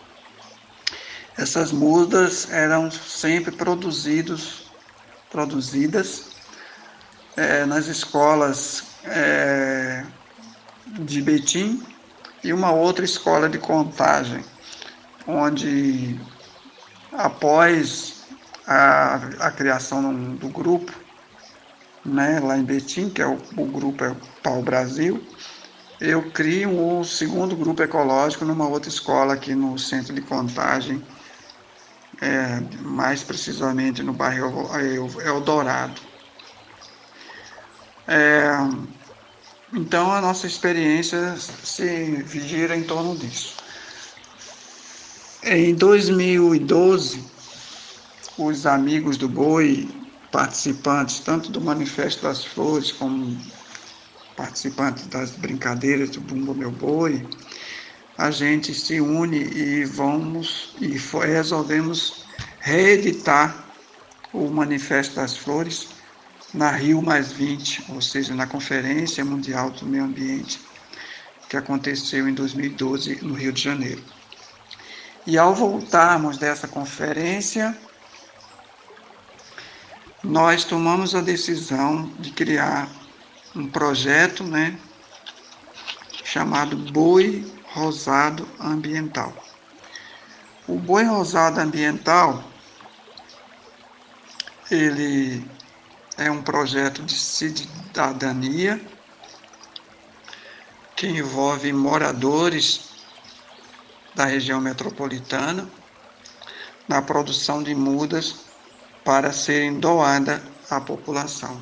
Essas 1.37 1.73
mudas 1.73 2.49
eram 2.51 2.89
sempre 2.89 3.51
produzidos, 3.51 4.71
produzidas 5.29 6.27
é, 7.35 7.65
nas 7.65 7.87
escolas 7.87 8.83
é, 9.03 10.05
de 10.87 11.21
Betim 11.21 11.85
e 12.43 12.53
uma 12.53 12.71
outra 12.71 13.03
escola 13.03 13.49
de 13.49 13.57
contagem, 13.57 14.43
onde 15.27 16.17
após 17.11 18.18
a, 18.69 19.15
a 19.47 19.51
criação 19.51 20.13
do 20.35 20.47
grupo, 20.47 20.93
né, 22.05 22.39
lá 22.39 22.55
em 22.55 22.63
Betim, 22.63 23.09
que 23.09 23.19
é 23.19 23.25
o, 23.25 23.33
o 23.57 23.65
grupo 23.65 24.03
é 24.03 24.11
o 24.11 24.15
Pau 24.43 24.61
Brasil, 24.61 25.19
eu 25.99 26.31
crio 26.31 26.99
o 26.99 27.03
segundo 27.03 27.55
grupo 27.55 27.81
ecológico 27.81 28.45
numa 28.45 28.67
outra 28.67 28.87
escola 28.87 29.33
aqui 29.33 29.55
no 29.55 29.77
centro 29.79 30.13
de 30.13 30.21
contagem, 30.21 31.03
é, 32.21 32.59
mais 32.81 33.23
precisamente 33.23 34.03
no 34.03 34.13
bairro 34.13 34.69
Eldorado. 35.25 35.99
É, 38.07 38.51
então 39.73 40.11
a 40.11 40.21
nossa 40.21 40.45
experiência 40.45 41.35
se 41.37 42.23
gira 42.39 42.77
em 42.77 42.83
torno 42.83 43.15
disso. 43.15 43.55
Em 45.43 45.73
2012, 45.73 47.38
os 48.39 48.65
amigos 48.65 49.17
do 49.17 49.27
boi, 49.27 49.89
participantes 50.31 51.19
tanto 51.19 51.51
do 51.51 51.59
Manifesto 51.59 52.23
das 52.23 52.45
Flores 52.45 52.89
como 52.91 53.37
participantes 54.37 55.05
das 55.07 55.31
brincadeiras 55.31 56.11
do 56.11 56.21
Bumba 56.21 56.53
Meu 56.53 56.71
Boi, 56.71 57.27
a 58.17 58.31
gente 58.31 58.73
se 58.73 59.01
une 59.01 59.37
e 59.37 59.83
vamos 59.83 60.73
e 60.79 60.97
resolvemos 61.25 62.25
reeditar 62.61 63.65
o 64.31 64.47
Manifesto 64.47 65.15
das 65.15 65.35
Flores 65.35 65.89
na 66.53 66.71
Rio 66.71 67.01
Mais 67.01 67.33
20, 67.33 67.87
ou 67.89 68.01
seja, 68.01 68.33
na 68.33 68.47
Conferência 68.47 69.25
Mundial 69.25 69.69
do 69.71 69.85
Meio 69.85 70.05
Ambiente, 70.05 70.61
que 71.49 71.57
aconteceu 71.57 72.27
em 72.27 72.33
2012 72.33 73.19
no 73.21 73.33
Rio 73.33 73.51
de 73.51 73.61
Janeiro. 73.61 74.01
E 75.27 75.37
ao 75.37 75.53
voltarmos 75.53 76.37
dessa 76.37 76.67
conferência, 76.67 77.77
nós 80.29 80.63
tomamos 80.63 81.15
a 81.15 81.21
decisão 81.21 82.05
de 82.19 82.29
criar 82.29 82.87
um 83.55 83.67
projeto 83.67 84.43
né, 84.43 84.79
chamado 86.23 86.77
Boi 86.77 87.51
Rosado 87.73 88.47
Ambiental. 88.59 89.33
O 90.67 90.77
Boi 90.77 91.03
Rosado 91.03 91.59
Ambiental 91.59 92.43
ele 94.69 95.43
é 96.15 96.29
um 96.29 96.43
projeto 96.43 97.01
de 97.01 97.15
cidadania 97.15 98.79
que 100.95 101.07
envolve 101.07 101.73
moradores 101.73 102.81
da 104.13 104.25
região 104.25 104.61
metropolitana 104.61 105.67
na 106.87 107.01
produção 107.01 107.63
de 107.63 107.73
mudas 107.73 108.48
para 109.03 109.31
serem 109.31 109.79
doadas 109.79 110.41
à 110.69 110.79
população. 110.79 111.59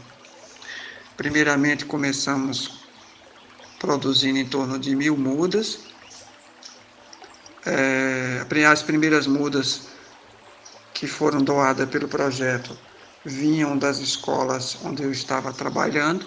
Primeiramente 1.16 1.86
começamos 1.86 2.86
produzindo 3.80 4.40
em 4.40 4.46
torno 4.46 4.78
de 4.80 4.96
mil 4.96 5.18
mudas. 5.18 5.80
É, 7.66 8.46
as 8.70 8.82
primeiras 8.82 9.28
mudas 9.28 9.90
que 10.94 11.08
foram 11.08 11.44
doadas 11.44 11.90
pelo 11.90 12.08
projeto 12.08 12.78
vinham 13.24 13.78
das 13.78 14.00
escolas 14.00 14.78
onde 14.84 15.04
eu 15.04 15.12
estava 15.12 15.54
trabalhando. 15.54 16.26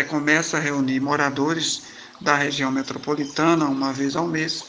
começa 0.04 0.56
a 0.56 0.60
reunir 0.60 1.00
moradores 1.00 1.84
da 2.20 2.36
região 2.36 2.70
metropolitana 2.70 3.64
uma 3.66 3.92
vez 3.92 4.16
ao 4.16 4.26
mês 4.26 4.64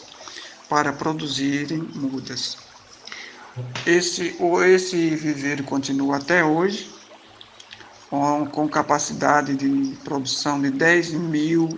para 0.69 0.91
produzirem 0.91 1.77
mudas. 1.95 2.57
Esse, 3.85 4.35
esse 4.65 5.15
viveiro 5.15 5.63
continua 5.63 6.17
até 6.17 6.43
hoje, 6.43 6.93
com, 8.09 8.45
com 8.47 8.67
capacidade 8.67 9.55
de 9.55 9.95
produção 10.03 10.61
de 10.61 10.71
10 10.71 11.11
mil 11.11 11.69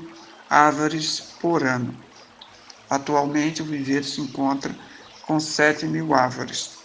árvores 0.49 1.19
por 1.39 1.63
ano. 1.63 1.95
Atualmente, 2.89 3.61
o 3.61 3.65
viveiro 3.65 4.05
se 4.05 4.21
encontra 4.21 4.75
com 5.23 5.39
7 5.39 5.85
mil 5.85 6.13
árvores 6.13 6.77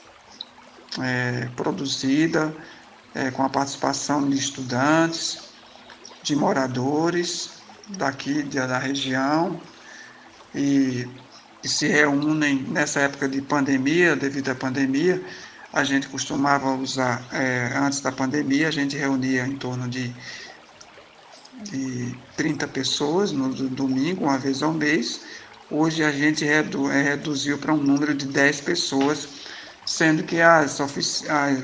é, 1.01 1.49
produzida 1.57 2.55
é, 3.15 3.31
com 3.31 3.43
a 3.45 3.49
participação 3.49 4.29
de 4.29 4.37
estudantes, 4.37 5.52
de 6.23 6.37
moradores 6.37 7.51
daqui 7.89 8.43
da 8.43 8.79
região 8.79 9.61
e, 10.55 11.09
e 11.63 11.69
se 11.69 11.87
reúnem 11.87 12.63
nessa 12.69 13.01
época 13.01 13.29
de 13.29 13.41
pandemia, 13.41 14.15
devido 14.15 14.51
à 14.51 14.55
pandemia, 14.55 15.23
a 15.73 15.85
gente 15.85 16.09
costumava 16.09 16.71
usar, 16.75 17.27
é, 17.33 17.73
antes 17.77 18.01
da 18.01 18.13
pandemia, 18.13 18.69
a 18.69 18.71
gente 18.71 18.97
reunia 18.97 19.47
em 19.47 19.57
torno 19.57 19.89
de, 19.89 20.15
de 21.63 22.15
30 22.37 22.69
pessoas 22.69 23.33
no 23.33 23.49
domingo, 23.71 24.25
uma 24.25 24.39
vez 24.39 24.63
ao 24.63 24.73
mês. 24.73 25.23
Hoje 25.71 26.05
a 26.05 26.13
gente 26.13 26.45
redu, 26.45 26.91
é, 26.91 27.03
reduziu 27.03 27.57
para 27.57 27.73
um 27.73 27.79
número 27.79 28.15
de 28.15 28.27
10 28.27 28.61
pessoas, 28.61 29.27
sendo 29.87 30.23
que 30.23 30.41
as, 30.43 30.79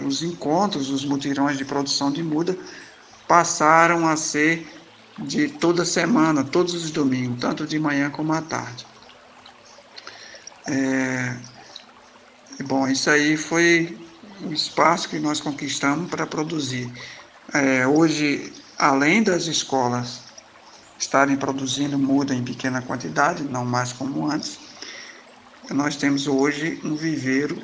os 0.07 0.23
encontros, 0.23 0.89
os 0.89 1.05
mutirões 1.05 1.59
de 1.59 1.65
produção 1.67 2.11
de 2.11 2.23
muda, 2.23 2.57
passaram 3.29 4.09
a 4.09 4.17
ser 4.17 4.67
de 5.19 5.49
toda 5.49 5.85
semana, 5.85 6.43
todos 6.43 6.75
os 6.75 6.91
domingos, 6.91 7.41
tanto 7.41 7.67
de 7.67 7.79
manhã 7.79 8.11
como 8.11 8.33
à 8.33 8.41
tarde. 8.41 8.87
É, 10.67 11.37
bom, 12.65 12.89
isso 12.89 13.11
aí 13.11 13.37
foi 13.37 13.99
o 14.43 14.53
espaço 14.53 15.09
que 15.09 15.19
nós 15.19 15.41
conquistamos 15.41 16.09
para 16.09 16.27
produzir. 16.27 16.91
É, 17.53 17.87
hoje, 17.87 18.53
além 18.79 19.23
das 19.23 19.47
escolas 19.47 20.23
estarem 20.99 21.37
produzindo 21.37 21.99
muda 21.99 22.35
em 22.35 22.43
pequena 22.43 22.83
quantidade, 22.83 23.45
não 23.45 23.65
mais 23.65 23.93
como 23.93 24.31
antes, 24.31 24.59
nós 25.71 25.97
temos 25.97 26.27
hoje 26.27 26.81
um 26.85 26.97
viveiro 26.97 27.63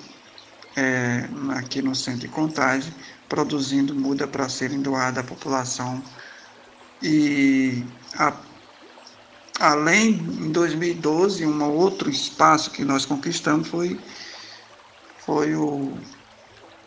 é, 0.77 1.29
aqui 1.57 1.81
no 1.83 1.95
centro 1.95 2.21
de 2.21 2.29
contagem, 2.29 2.93
produzindo 3.29 3.95
muda 3.95 4.27
para 4.27 4.49
serem 4.49 4.81
doada 4.81 5.21
à 5.21 5.25
população. 5.25 6.03
E 7.03 7.85
a, 8.19 8.33
além, 9.61 10.11
em 10.11 10.53
2012, 10.53 11.47
um 11.47 11.63
outro 11.71 12.11
espaço 12.11 12.71
que 12.71 12.85
nós 12.85 13.05
conquistamos 13.05 13.69
foi, 13.69 14.01
foi 15.19 15.55
o, 15.55 15.97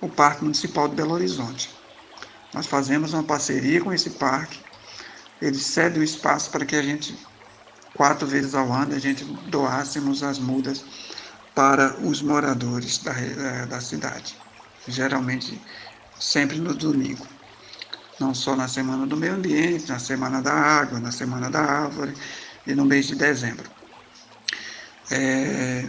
o 0.02 0.10
Parque 0.10 0.44
Municipal 0.44 0.88
de 0.88 0.96
Belo 0.96 1.14
Horizonte. 1.14 1.70
Nós 2.54 2.66
fazemos 2.66 3.14
uma 3.14 3.24
parceria 3.24 3.82
com 3.82 3.94
esse 3.94 4.12
parque, 4.12 4.60
eles 5.42 5.64
cedem 5.64 6.02
o 6.02 6.04
espaço 6.04 6.50
para 6.50 6.66
que 6.66 6.76
a 6.76 6.82
gente, 6.82 7.18
quatro 7.94 8.26
vezes 8.26 8.56
ao 8.56 8.72
ano, 8.72 8.96
a 8.96 9.00
gente 9.00 9.24
doássemos 9.24 10.24
as 10.24 10.40
mudas 10.40 10.84
para 11.54 11.96
os 12.00 12.22
moradores 12.22 13.00
da, 13.00 13.12
eh, 13.12 13.66
da 13.66 13.82
cidade. 13.82 14.36
Geralmente 14.88 15.60
sempre 16.20 16.60
no 16.60 16.74
domingo. 16.74 17.26
Não 18.20 18.34
só 18.34 18.56
na 18.56 18.68
Semana 18.68 19.06
do 19.06 19.16
Meio 19.16 19.34
Ambiente, 19.34 19.90
na 19.90 20.00
Semana 20.00 20.42
da 20.42 20.54
Água, 20.54 21.00
na 21.00 21.12
Semana 21.12 21.50
da 21.50 21.62
Árvore 21.62 22.14
e 22.66 22.74
no 22.74 22.86
mês 22.86 23.08
de 23.08 23.16
dezembro. 23.16 23.70
É... 25.12 25.86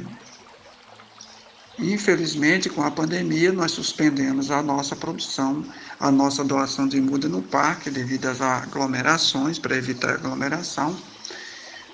Infelizmente, 1.79 2.69
com 2.69 2.83
a 2.83 2.91
pandemia, 2.91 3.53
nós 3.53 3.71
suspendemos 3.71 4.51
a 4.51 4.61
nossa 4.61 4.97
produção, 4.97 5.65
a 6.01 6.11
nossa 6.11 6.43
doação 6.45 6.89
de 6.89 7.01
muda 7.01 7.29
no 7.29 7.41
parque, 7.41 7.89
devido 7.89 8.27
às 8.27 8.41
aglomerações, 8.41 9.61
para 9.61 9.77
evitar 9.77 10.15
aglomeração. 10.15 10.97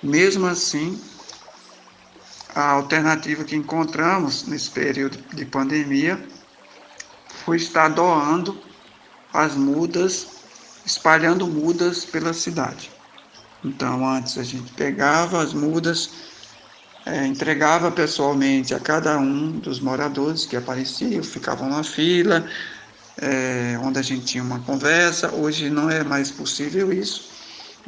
Mesmo 0.02 0.46
assim, 0.46 0.98
a 2.54 2.70
alternativa 2.70 3.44
que 3.44 3.54
encontramos 3.56 4.46
nesse 4.46 4.70
período 4.70 5.18
de 5.34 5.44
pandemia 5.44 6.18
foi 7.44 7.56
estar 7.56 7.88
doando 7.88 8.58
as 9.32 9.54
mudas, 9.54 10.28
espalhando 10.84 11.46
mudas 11.46 12.04
pela 12.04 12.32
cidade. 12.32 12.90
Então, 13.64 14.06
antes 14.06 14.38
a 14.38 14.44
gente 14.44 14.72
pegava 14.72 15.42
as 15.42 15.52
mudas, 15.52 16.10
é, 17.06 17.26
entregava 17.26 17.90
pessoalmente 17.90 18.74
a 18.74 18.80
cada 18.80 19.18
um 19.18 19.52
dos 19.52 19.80
moradores 19.80 20.46
que 20.46 20.56
apareciam, 20.56 21.22
ficavam 21.22 21.68
na 21.68 21.82
fila, 21.82 22.46
é, 23.20 23.78
onde 23.82 23.98
a 23.98 24.02
gente 24.02 24.24
tinha 24.24 24.42
uma 24.42 24.60
conversa. 24.60 25.34
Hoje 25.34 25.70
não 25.70 25.90
é 25.90 26.04
mais 26.04 26.30
possível 26.30 26.92
isso. 26.92 27.30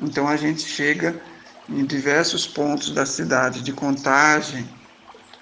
Então, 0.02 0.26
a 0.28 0.36
gente 0.36 0.62
chega 0.62 1.20
em 1.68 1.84
diversos 1.84 2.46
pontos 2.46 2.90
da 2.90 3.06
cidade 3.06 3.62
de 3.62 3.72
Contagem, 3.72 4.68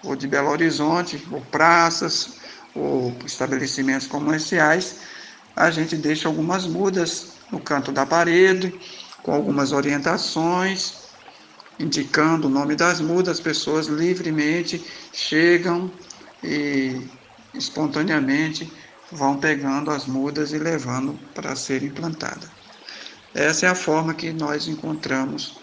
ou 0.02 0.14
de 0.14 0.28
Belo 0.28 0.50
Horizonte, 0.50 1.26
ou 1.30 1.40
praças, 1.40 2.43
ou 2.74 3.14
estabelecimentos 3.24 4.06
comerciais, 4.06 4.96
a 5.54 5.70
gente 5.70 5.96
deixa 5.96 6.28
algumas 6.28 6.66
mudas 6.66 7.34
no 7.50 7.60
canto 7.60 7.92
da 7.92 8.04
parede, 8.04 8.74
com 9.22 9.32
algumas 9.32 9.72
orientações, 9.72 11.04
indicando 11.78 12.46
o 12.46 12.50
nome 12.50 12.74
das 12.74 13.00
mudas, 13.00 13.38
as 13.38 13.40
pessoas 13.40 13.86
livremente 13.86 14.84
chegam 15.12 15.90
e 16.42 17.00
espontaneamente 17.54 18.70
vão 19.10 19.38
pegando 19.38 19.90
as 19.90 20.06
mudas 20.06 20.52
e 20.52 20.58
levando 20.58 21.18
para 21.34 21.54
serem 21.54 21.90
plantadas. 21.90 22.48
Essa 23.34 23.66
é 23.66 23.68
a 23.68 23.74
forma 23.74 24.14
que 24.14 24.32
nós 24.32 24.68
encontramos 24.68 25.58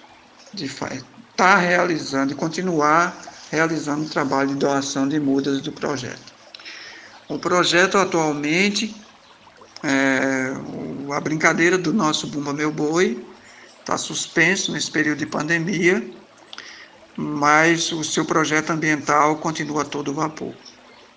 de 0.53 0.65
estar 0.65 0.89
tá 1.35 1.55
realizando 1.57 2.33
e 2.33 2.35
continuar 2.35 3.15
realizando 3.51 4.05
o 4.05 4.09
trabalho 4.09 4.49
de 4.49 4.55
doação 4.55 5.07
de 5.07 5.19
mudas 5.19 5.61
do 5.61 5.71
projeto. 5.71 6.30
O 7.31 7.39
projeto 7.39 7.97
atualmente, 7.97 8.93
é, 9.81 10.53
a 11.15 11.19
brincadeira 11.21 11.77
do 11.77 11.93
nosso 11.93 12.27
Bumba 12.27 12.51
Meu 12.51 12.73
Boi 12.73 13.25
está 13.79 13.97
suspenso 13.97 14.73
nesse 14.73 14.91
período 14.91 15.19
de 15.19 15.25
pandemia, 15.25 16.05
mas 17.15 17.89
o 17.93 18.03
seu 18.03 18.25
projeto 18.25 18.71
ambiental 18.71 19.37
continua 19.37 19.85
todo 19.85 20.13
vapor. 20.13 20.53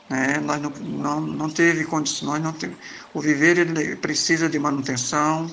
Né? 0.09 0.39
Nós 0.39 0.63
não, 0.63 0.71
não, 0.71 1.21
não 1.21 1.51
teve 1.51 1.85
condições, 1.85 2.41
não 2.41 2.53
teve, 2.53 2.77
o 3.13 3.21
viveiro 3.21 3.63
ele 3.63 3.97
precisa 3.97 4.49
de 4.49 4.57
manutenção, 4.57 5.51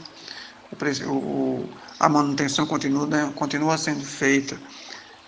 o, 0.71 1.11
o, 1.11 1.69
a 1.99 2.07
manutenção 2.07 2.67
continua, 2.67 3.07
né, 3.07 3.31
continua 3.33 3.79
sendo 3.79 4.05
feita 4.05 4.61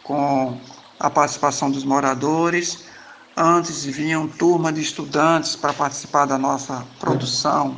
com 0.04 0.62
a 1.00 1.10
participação 1.10 1.72
dos 1.72 1.84
moradores, 1.84 2.93
Antes 3.36 3.84
vinham 3.84 4.28
turma 4.28 4.72
de 4.72 4.80
estudantes 4.80 5.56
para 5.56 5.74
participar 5.74 6.26
da 6.26 6.38
nossa 6.38 6.86
produção, 7.00 7.76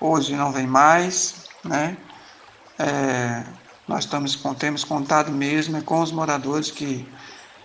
hoje 0.00 0.36
não 0.36 0.52
vem 0.52 0.68
mais, 0.68 1.34
né? 1.64 1.96
É, 2.78 3.42
nós 3.88 4.04
estamos, 4.04 4.36
temos 4.56 4.84
contato 4.84 5.32
mesmo 5.32 5.82
com 5.82 6.00
os 6.00 6.12
moradores 6.12 6.70
que, 6.70 7.08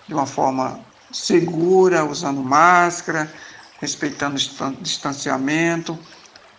de 0.07 0.13
uma 0.13 0.25
forma 0.25 0.79
segura, 1.11 2.03
usando 2.03 2.41
máscara, 2.41 3.31
respeitando 3.79 4.35
o 4.35 4.71
distanciamento, 4.81 5.97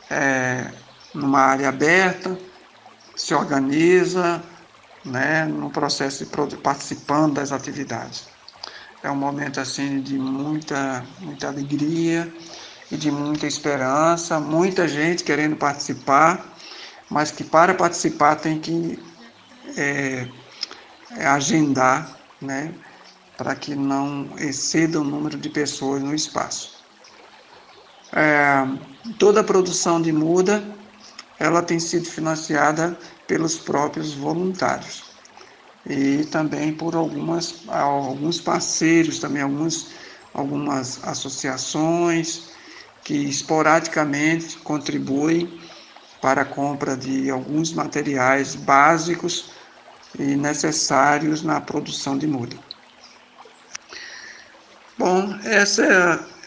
é, 0.09 0.71
numa 1.13 1.41
área 1.41 1.69
aberta, 1.69 2.39
se 3.17 3.35
organiza, 3.35 4.41
né, 5.05 5.45
no 5.47 5.69
processo 5.69 6.25
de 6.25 6.57
participando 6.59 7.35
das 7.35 7.51
atividades. 7.51 8.30
É 9.03 9.11
um 9.11 9.17
momento 9.17 9.59
assim 9.59 10.03
de 10.03 10.19
muita, 10.19 11.03
muita 11.21 11.49
alegria 11.49 12.31
e 12.91 12.97
de 12.99 13.11
muita 13.11 13.47
esperança, 13.47 14.39
muita 14.39 14.87
gente 14.87 15.25
querendo 15.25 15.57
participar, 15.57 16.55
mas 17.09 17.31
que 17.31 17.43
para 17.43 17.73
participar 17.73 18.37
tem 18.37 18.61
que 18.61 19.03
é, 19.75 20.29
é, 21.17 21.27
agendar, 21.27 22.15
né, 22.43 22.75
para 23.39 23.55
que 23.55 23.75
não 23.75 24.35
exceda 24.39 25.01
o 25.01 25.05
número 25.05 25.39
de 25.39 25.49
pessoas 25.49 26.03
no 26.03 26.15
espaço. 26.15 26.85
É, 28.13 28.67
toda 29.19 29.41
a 29.41 29.45
produção 29.45 30.03
de 30.03 30.13
muda, 30.13 30.63
ela 31.39 31.63
tem 31.63 31.81
sido 31.81 32.05
financiada 32.05 32.99
pelos 33.27 33.57
próprios 33.57 34.13
voluntários 34.13 35.10
e 35.87 36.25
também 36.27 36.73
por 36.73 36.95
algumas, 36.95 37.63
alguns 37.69 38.41
parceiros, 38.41 39.19
também 39.19 39.43
algumas, 39.43 39.87
algumas 40.35 41.03
associações 41.05 42.51
que 43.05 43.15
esporadicamente 43.15 44.59
contribuem 44.59 45.61
para 46.21 46.43
a 46.43 46.45
compra 46.45 46.97
de 46.97 47.31
alguns 47.31 47.73
materiais 47.73 48.55
básicos 48.55 49.53
e 50.19 50.37
necessários 50.37 51.43
na 51.43 51.61
produção 51.61 52.19
de 52.19 52.27
muda. 52.27 52.57
Bom, 54.99 55.35
essa 55.45 55.83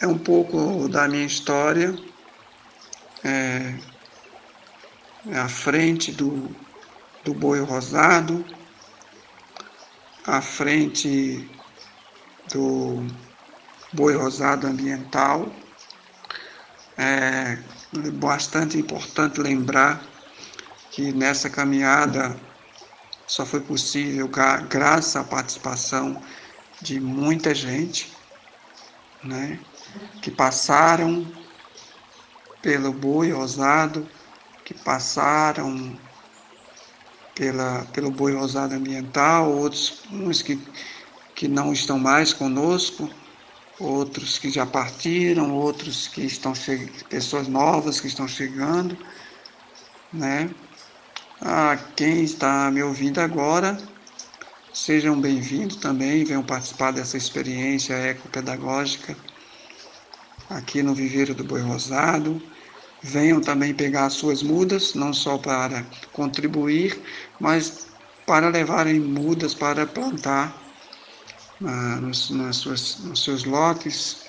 é, 0.02 0.06
é 0.06 0.08
um 0.08 0.18
pouco 0.18 0.88
da 0.88 1.08
minha 1.08 1.26
história. 1.26 1.96
É, 3.24 3.74
à 5.34 5.48
frente 5.48 6.12
do, 6.12 6.50
do 7.24 7.34
boi 7.34 7.62
rosado, 7.62 8.46
à 10.26 10.42
frente 10.42 11.50
do 12.54 13.06
boi 13.92 14.16
rosado 14.16 14.68
ambiental. 14.68 15.52
É 16.98 17.58
bastante 18.14 18.78
importante 18.78 19.40
lembrar 19.42 20.02
que 20.92 21.12
nessa 21.12 21.50
caminhada 21.50 22.36
só 23.26 23.46
foi 23.46 23.62
possível 23.62 24.30
graças 24.70 25.16
à 25.16 25.24
participação 25.24 26.22
de 26.82 27.00
muita 27.00 27.56
gente, 27.56 28.12
né, 29.24 29.60
que 30.22 30.30
passaram 30.30 31.26
pelo 32.62 32.92
boi 32.92 33.32
rosado, 33.32 34.08
que 34.66 34.74
passaram 34.74 35.98
pela, 37.36 37.86
pelo 37.86 38.12
boi 38.12 38.34
rosado 38.34 38.76
ambiental, 38.76 39.52
outros 39.52 40.04
uns 40.12 40.42
que, 40.42 40.56
que 41.36 41.48
não 41.48 41.74
estão 41.74 41.98
mais 42.00 42.34
conosco, 42.34 43.10
outros 43.80 44.38
que 44.38 44.50
já 44.50 44.66
partiram, 44.66 45.56
outros 45.56 46.08
que 46.08 46.22
estão 46.22 46.54
pessoas 47.10 47.48
novas 47.48 48.00
que 48.00 48.08
estão 48.08 48.28
chegando, 48.28 48.98
né? 50.12 50.50
A 51.42 51.76
quem 51.96 52.24
está 52.24 52.72
me 52.72 52.82
ouvindo 52.84 53.20
agora, 53.20 53.78
sejam 54.74 55.20
bem-vindos 55.20 55.78
também, 55.78 56.24
venham 56.24 56.44
participar 56.44 56.92
dessa 56.92 57.18
experiência 57.18 57.94
ecopedagógica 57.96 59.18
aqui 60.50 60.84
no 60.84 60.94
Viveiro 60.94 61.34
do 61.34 61.44
Boi 61.44 61.62
Rosado. 61.62 62.53
Venham 63.04 63.42
também 63.42 63.74
pegar 63.74 64.06
as 64.06 64.14
suas 64.14 64.42
mudas, 64.42 64.94
não 64.94 65.14
só 65.14 65.38
para 65.38 65.86
contribuir, 66.14 66.98
mas 67.40 67.88
para 68.26 68.48
levarem 68.48 69.00
mudas 69.00 69.54
para 69.54 69.86
plantar 69.86 70.56
ah, 71.66 71.98
nos, 72.02 72.30
nas 72.30 72.56
suas, 72.58 73.00
nos 73.00 73.24
seus 73.24 73.44
lotes, 73.44 74.26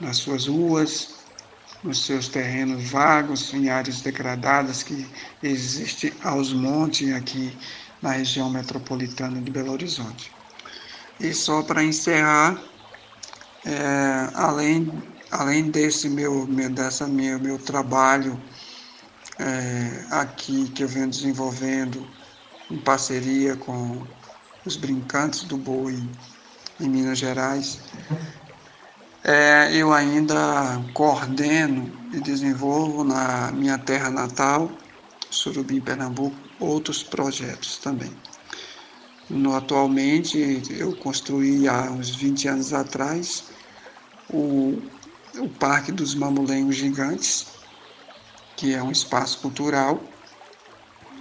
nas 0.00 0.16
suas 0.16 0.46
ruas, 0.46 1.16
nos 1.84 2.06
seus 2.06 2.28
terrenos 2.28 2.90
vagos, 2.90 3.52
em 3.52 3.68
áreas 3.68 4.00
degradadas 4.00 4.82
que 4.82 5.06
existem 5.42 6.12
aos 6.22 6.52
montes 6.52 7.12
aqui 7.12 7.56
na 8.00 8.12
região 8.12 8.48
metropolitana 8.50 9.40
de 9.40 9.50
Belo 9.50 9.72
Horizonte. 9.72 10.32
E 11.20 11.32
só 11.34 11.62
para 11.62 11.84
encerrar, 11.84 12.60
é, 13.64 14.30
além, 14.34 14.90
além 15.32 15.70
desse 15.70 16.08
meu, 16.08 16.46
dessa 16.70 17.08
meu, 17.08 17.40
meu 17.40 17.58
trabalho 17.58 18.38
é, 19.38 20.04
aqui 20.10 20.68
que 20.70 20.84
eu 20.84 20.88
venho 20.88 21.08
desenvolvendo 21.08 22.06
em 22.70 22.76
parceria 22.78 23.56
com 23.56 24.06
os 24.64 24.76
brincantes 24.76 25.44
do 25.44 25.56
boi 25.56 25.98
em 26.78 26.88
Minas 26.88 27.18
Gerais, 27.18 27.80
é, 29.24 29.74
eu 29.74 29.92
ainda 29.92 30.84
coordeno 30.92 31.90
e 32.12 32.20
desenvolvo 32.20 33.02
na 33.02 33.50
minha 33.52 33.78
terra 33.78 34.10
natal, 34.10 34.76
Surubim, 35.30 35.80
Pernambuco, 35.80 36.36
outros 36.60 37.02
projetos 37.02 37.78
também. 37.78 38.14
No, 39.30 39.54
atualmente, 39.54 40.62
eu 40.70 40.92
construí 40.96 41.66
há 41.66 41.90
uns 41.90 42.10
20 42.10 42.48
anos 42.48 42.72
atrás 42.74 43.44
o, 44.28 44.82
o 45.38 45.48
Parque 45.48 45.92
dos 45.92 46.14
Mamulengos 46.14 46.76
Gigantes, 46.76 47.46
que 48.56 48.74
é 48.74 48.82
um 48.82 48.90
espaço 48.90 49.38
cultural 49.40 50.02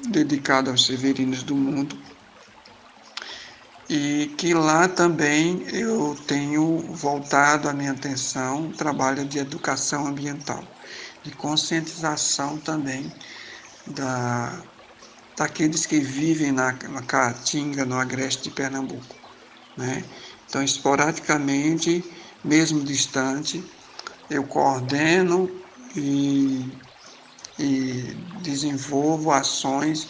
dedicado 0.09 0.69
aos 0.69 0.85
severinos 0.85 1.43
do 1.43 1.55
mundo, 1.55 1.97
e 3.89 4.33
que 4.37 4.53
lá 4.53 4.87
também 4.87 5.63
eu 5.69 6.15
tenho 6.27 6.79
voltado 6.93 7.67
a 7.67 7.73
minha 7.73 7.91
atenção 7.91 8.65
ao 8.65 8.71
trabalho 8.71 9.25
de 9.25 9.37
educação 9.37 10.07
ambiental, 10.07 10.63
de 11.23 11.31
conscientização 11.31 12.57
também 12.57 13.11
da, 13.87 14.63
daqueles 15.35 15.85
que 15.85 15.99
vivem 15.99 16.51
na, 16.51 16.71
na 16.71 17.01
Caatinga, 17.01 17.85
no 17.85 17.95
agreste 17.95 18.43
de 18.43 18.51
Pernambuco. 18.51 19.15
Né? 19.75 20.03
Então, 20.47 20.63
esporadicamente, 20.63 22.03
mesmo 22.43 22.83
distante, 22.83 23.63
eu 24.31 24.43
coordeno 24.45 25.47
e, 25.95 26.65
e 27.59 28.15
desenvolvo 28.41 29.31
ações 29.31 30.07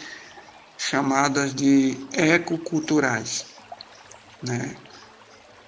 chamadas 0.78 1.54
de 1.54 1.96
ecoculturais 2.12 3.52
né? 4.42 4.76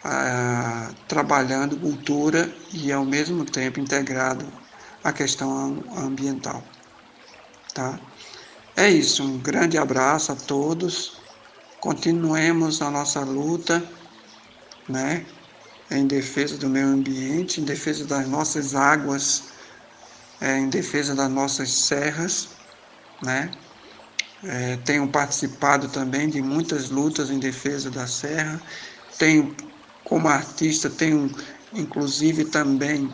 Ah, 0.03 0.91
trabalhando 1.09 1.79
cultura 1.79 2.53
e 2.73 2.93
ao 2.93 3.05
mesmo 3.05 3.45
tempo 3.45 3.81
integrado 3.81 4.47
a 5.03 5.13
questão 5.13 5.83
ambiental. 5.97 6.63
Tá? 7.73 7.99
É 8.77 8.91
isso, 8.91 9.23
um 9.23 9.39
grande 9.39 9.79
abraço 9.79 10.33
a 10.33 10.37
todos. 10.37 11.23
Continuemos 11.81 12.83
a 12.83 12.91
nossa 12.91 13.21
luta, 13.21 13.83
né? 14.89 15.25
Em 15.91 16.07
defesa 16.07 16.57
do 16.59 16.68
meio 16.68 16.87
ambiente, 16.89 17.61
em 17.61 17.64
defesa 17.64 18.07
das 18.07 18.28
nossas 18.28 18.74
águas, 18.74 19.53
é, 20.41 20.59
em 20.59 20.68
defesa 20.68 21.14
das 21.14 21.30
nossas 21.30 21.70
serras, 21.87 22.57
né? 23.22 23.59
É, 24.43 24.76
tenho 24.78 25.09
participado 25.11 25.89
também 25.89 26.28
de 26.28 26.43
muitas 26.43 26.91
lutas 26.91 27.30
em 27.30 27.39
defesa 27.39 27.91
da 27.91 28.07
serra. 28.07 28.62
Tenho, 29.18 29.57
como 30.03 30.28
artista, 30.28 30.91
tenho 30.91 31.30
inclusive 31.72 32.45
também, 32.47 33.11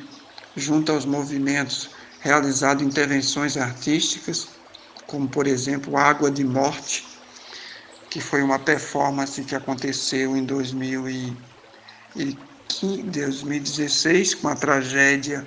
junto 0.57 0.93
aos 0.93 1.05
movimentos, 1.05 1.91
realizado 2.21 2.83
intervenções 2.85 3.57
artísticas, 3.57 4.61
como 5.07 5.29
por 5.29 5.47
exemplo 5.47 5.97
Água 5.97 6.31
de 6.31 6.45
Morte, 6.45 7.05
que 8.11 8.21
foi 8.21 8.43
uma 8.43 8.59
performance 8.59 9.45
que 9.45 9.55
aconteceu 9.55 10.37
em 10.37 10.45
2016 12.87 14.35
com 14.35 14.49
a 14.49 14.57
tragédia 14.57 15.47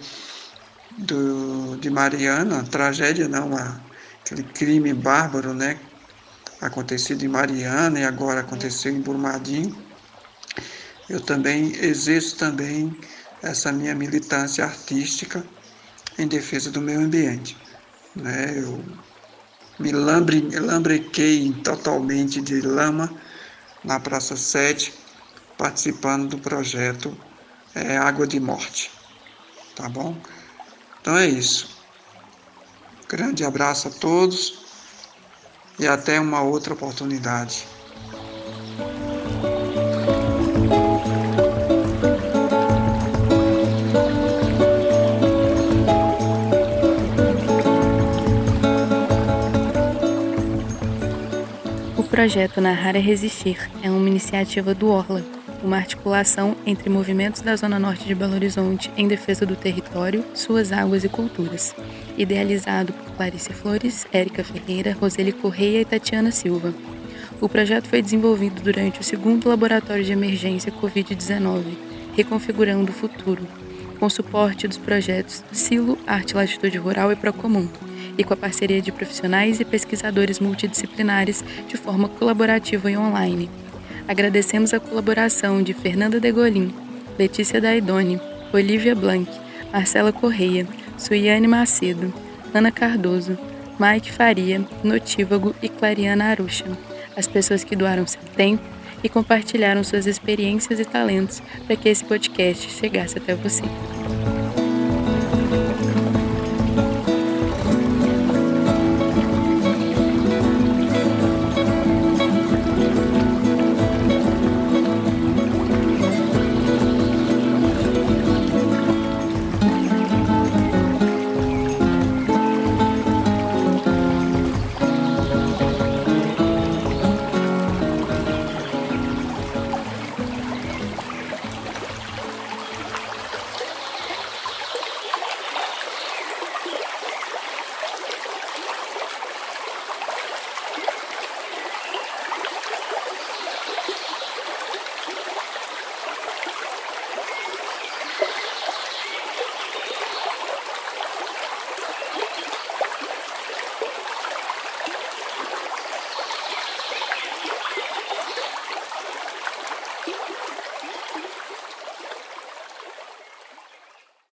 do, 0.97 1.77
de 1.77 1.89
Mariana, 1.89 2.63
tragédia 2.63 3.27
não, 3.27 3.55
a 3.55 3.79
aquele 4.23 4.43
crime 4.43 4.93
bárbaro, 4.93 5.53
né? 5.53 5.77
Acontecido 6.61 7.23
em 7.23 7.27
Mariana 7.27 7.99
e 7.99 8.05
agora 8.05 8.39
aconteceu 8.39 8.91
em 8.93 9.01
Brumadinho. 9.01 9.75
Eu 11.09 11.19
também 11.19 11.75
exerço 11.75 12.37
também 12.37 12.97
essa 13.41 13.71
minha 13.71 13.93
militância 13.93 14.63
artística 14.63 15.45
em 16.17 16.25
defesa 16.25 16.71
do 16.71 16.79
meio 16.79 17.01
ambiente. 17.01 17.57
Né? 18.15 18.53
Eu 18.55 18.81
me 19.77 19.91
lambre, 19.91 20.39
lambrequei 20.57 21.51
totalmente 21.63 22.39
de 22.39 22.61
lama 22.61 23.13
na 23.83 23.99
Praça 23.99 24.37
7, 24.37 24.93
participando 25.57 26.29
do 26.29 26.37
projeto 26.37 27.15
é, 27.75 27.97
Água 27.97 28.27
de 28.27 28.39
Morte. 28.39 28.91
Tá 29.75 29.89
bom? 29.89 30.15
Então 31.01 31.17
é 31.17 31.27
isso. 31.27 31.81
Grande 33.09 33.43
abraço 33.43 33.87
a 33.87 33.91
todos 33.91 34.63
e 35.79 35.87
até 35.87 36.19
uma 36.19 36.41
outra 36.41 36.73
oportunidade. 36.73 37.65
O 51.97 52.03
projeto 52.03 52.61
Narrar 52.61 52.95
é 52.95 52.99
Resistir 52.99 53.69
é 53.81 53.89
uma 53.89 54.07
iniciativa 54.07 54.73
do 54.73 54.87
Orla, 54.87 55.23
uma 55.63 55.77
articulação 55.77 56.55
entre 56.65 56.89
movimentos 56.89 57.41
da 57.41 57.55
Zona 57.55 57.79
Norte 57.79 58.05
de 58.05 58.13
Belo 58.13 58.35
Horizonte 58.35 58.91
em 58.97 59.07
defesa 59.07 59.45
do 59.45 59.55
território, 59.55 60.23
suas 60.33 60.71
águas 60.71 61.03
e 61.03 61.09
culturas 61.09 61.73
idealizado 62.17 62.93
por 62.93 63.15
Clarice 63.15 63.53
Flores, 63.53 64.05
Érica 64.11 64.43
Ferreira, 64.43 64.95
Roseli 64.99 65.31
Correia 65.31 65.81
e 65.81 65.85
Tatiana 65.85 66.31
Silva. 66.31 66.73
O 67.41 67.49
projeto 67.49 67.87
foi 67.87 68.01
desenvolvido 68.01 68.61
durante 68.61 69.01
o 69.01 69.03
segundo 69.03 69.49
Laboratório 69.49 70.03
de 70.03 70.11
Emergência 70.11 70.71
Covid-19, 70.71 71.63
Reconfigurando 72.15 72.91
o 72.91 72.93
Futuro, 72.93 73.45
com 73.99 74.09
suporte 74.09 74.67
dos 74.67 74.77
projetos 74.77 75.43
Silo, 75.51 75.97
Arte 76.05 76.35
Latitude 76.35 76.77
Rural 76.77 77.11
e 77.11 77.15
Procomum, 77.15 77.67
e 78.17 78.23
com 78.23 78.33
a 78.33 78.37
parceria 78.37 78.81
de 78.81 78.91
profissionais 78.91 79.59
e 79.59 79.65
pesquisadores 79.65 80.39
multidisciplinares 80.39 81.43
de 81.67 81.75
forma 81.75 82.07
colaborativa 82.07 82.91
e 82.91 82.95
online. 82.95 83.49
Agradecemos 84.07 84.73
a 84.73 84.79
colaboração 84.79 85.63
de 85.63 85.73
Fernanda 85.73 86.19
Degolin, 86.19 86.73
Letícia 87.17 87.61
Daidoni, 87.61 88.19
Olivia 88.53 88.93
Blanc, 88.93 89.29
Marcela 89.71 90.11
Correia, 90.11 90.67
Suiane 90.97 91.47
Macedo, 91.47 92.13
Ana 92.53 92.71
Cardoso, 92.71 93.37
Mike 93.79 94.11
Faria, 94.11 94.61
Notívago 94.83 95.55
e 95.61 95.69
Clariana 95.69 96.25
Arusha, 96.25 96.65
as 97.15 97.27
pessoas 97.27 97.63
que 97.63 97.75
doaram 97.75 98.05
seu 98.05 98.21
tempo 98.35 98.63
e 99.03 99.09
compartilharam 99.09 99.83
suas 99.83 100.05
experiências 100.05 100.79
e 100.79 100.85
talentos 100.85 101.41
para 101.65 101.75
que 101.75 101.89
esse 101.89 102.03
podcast 102.03 102.69
chegasse 102.71 103.17
até 103.17 103.35
você. 103.35 103.63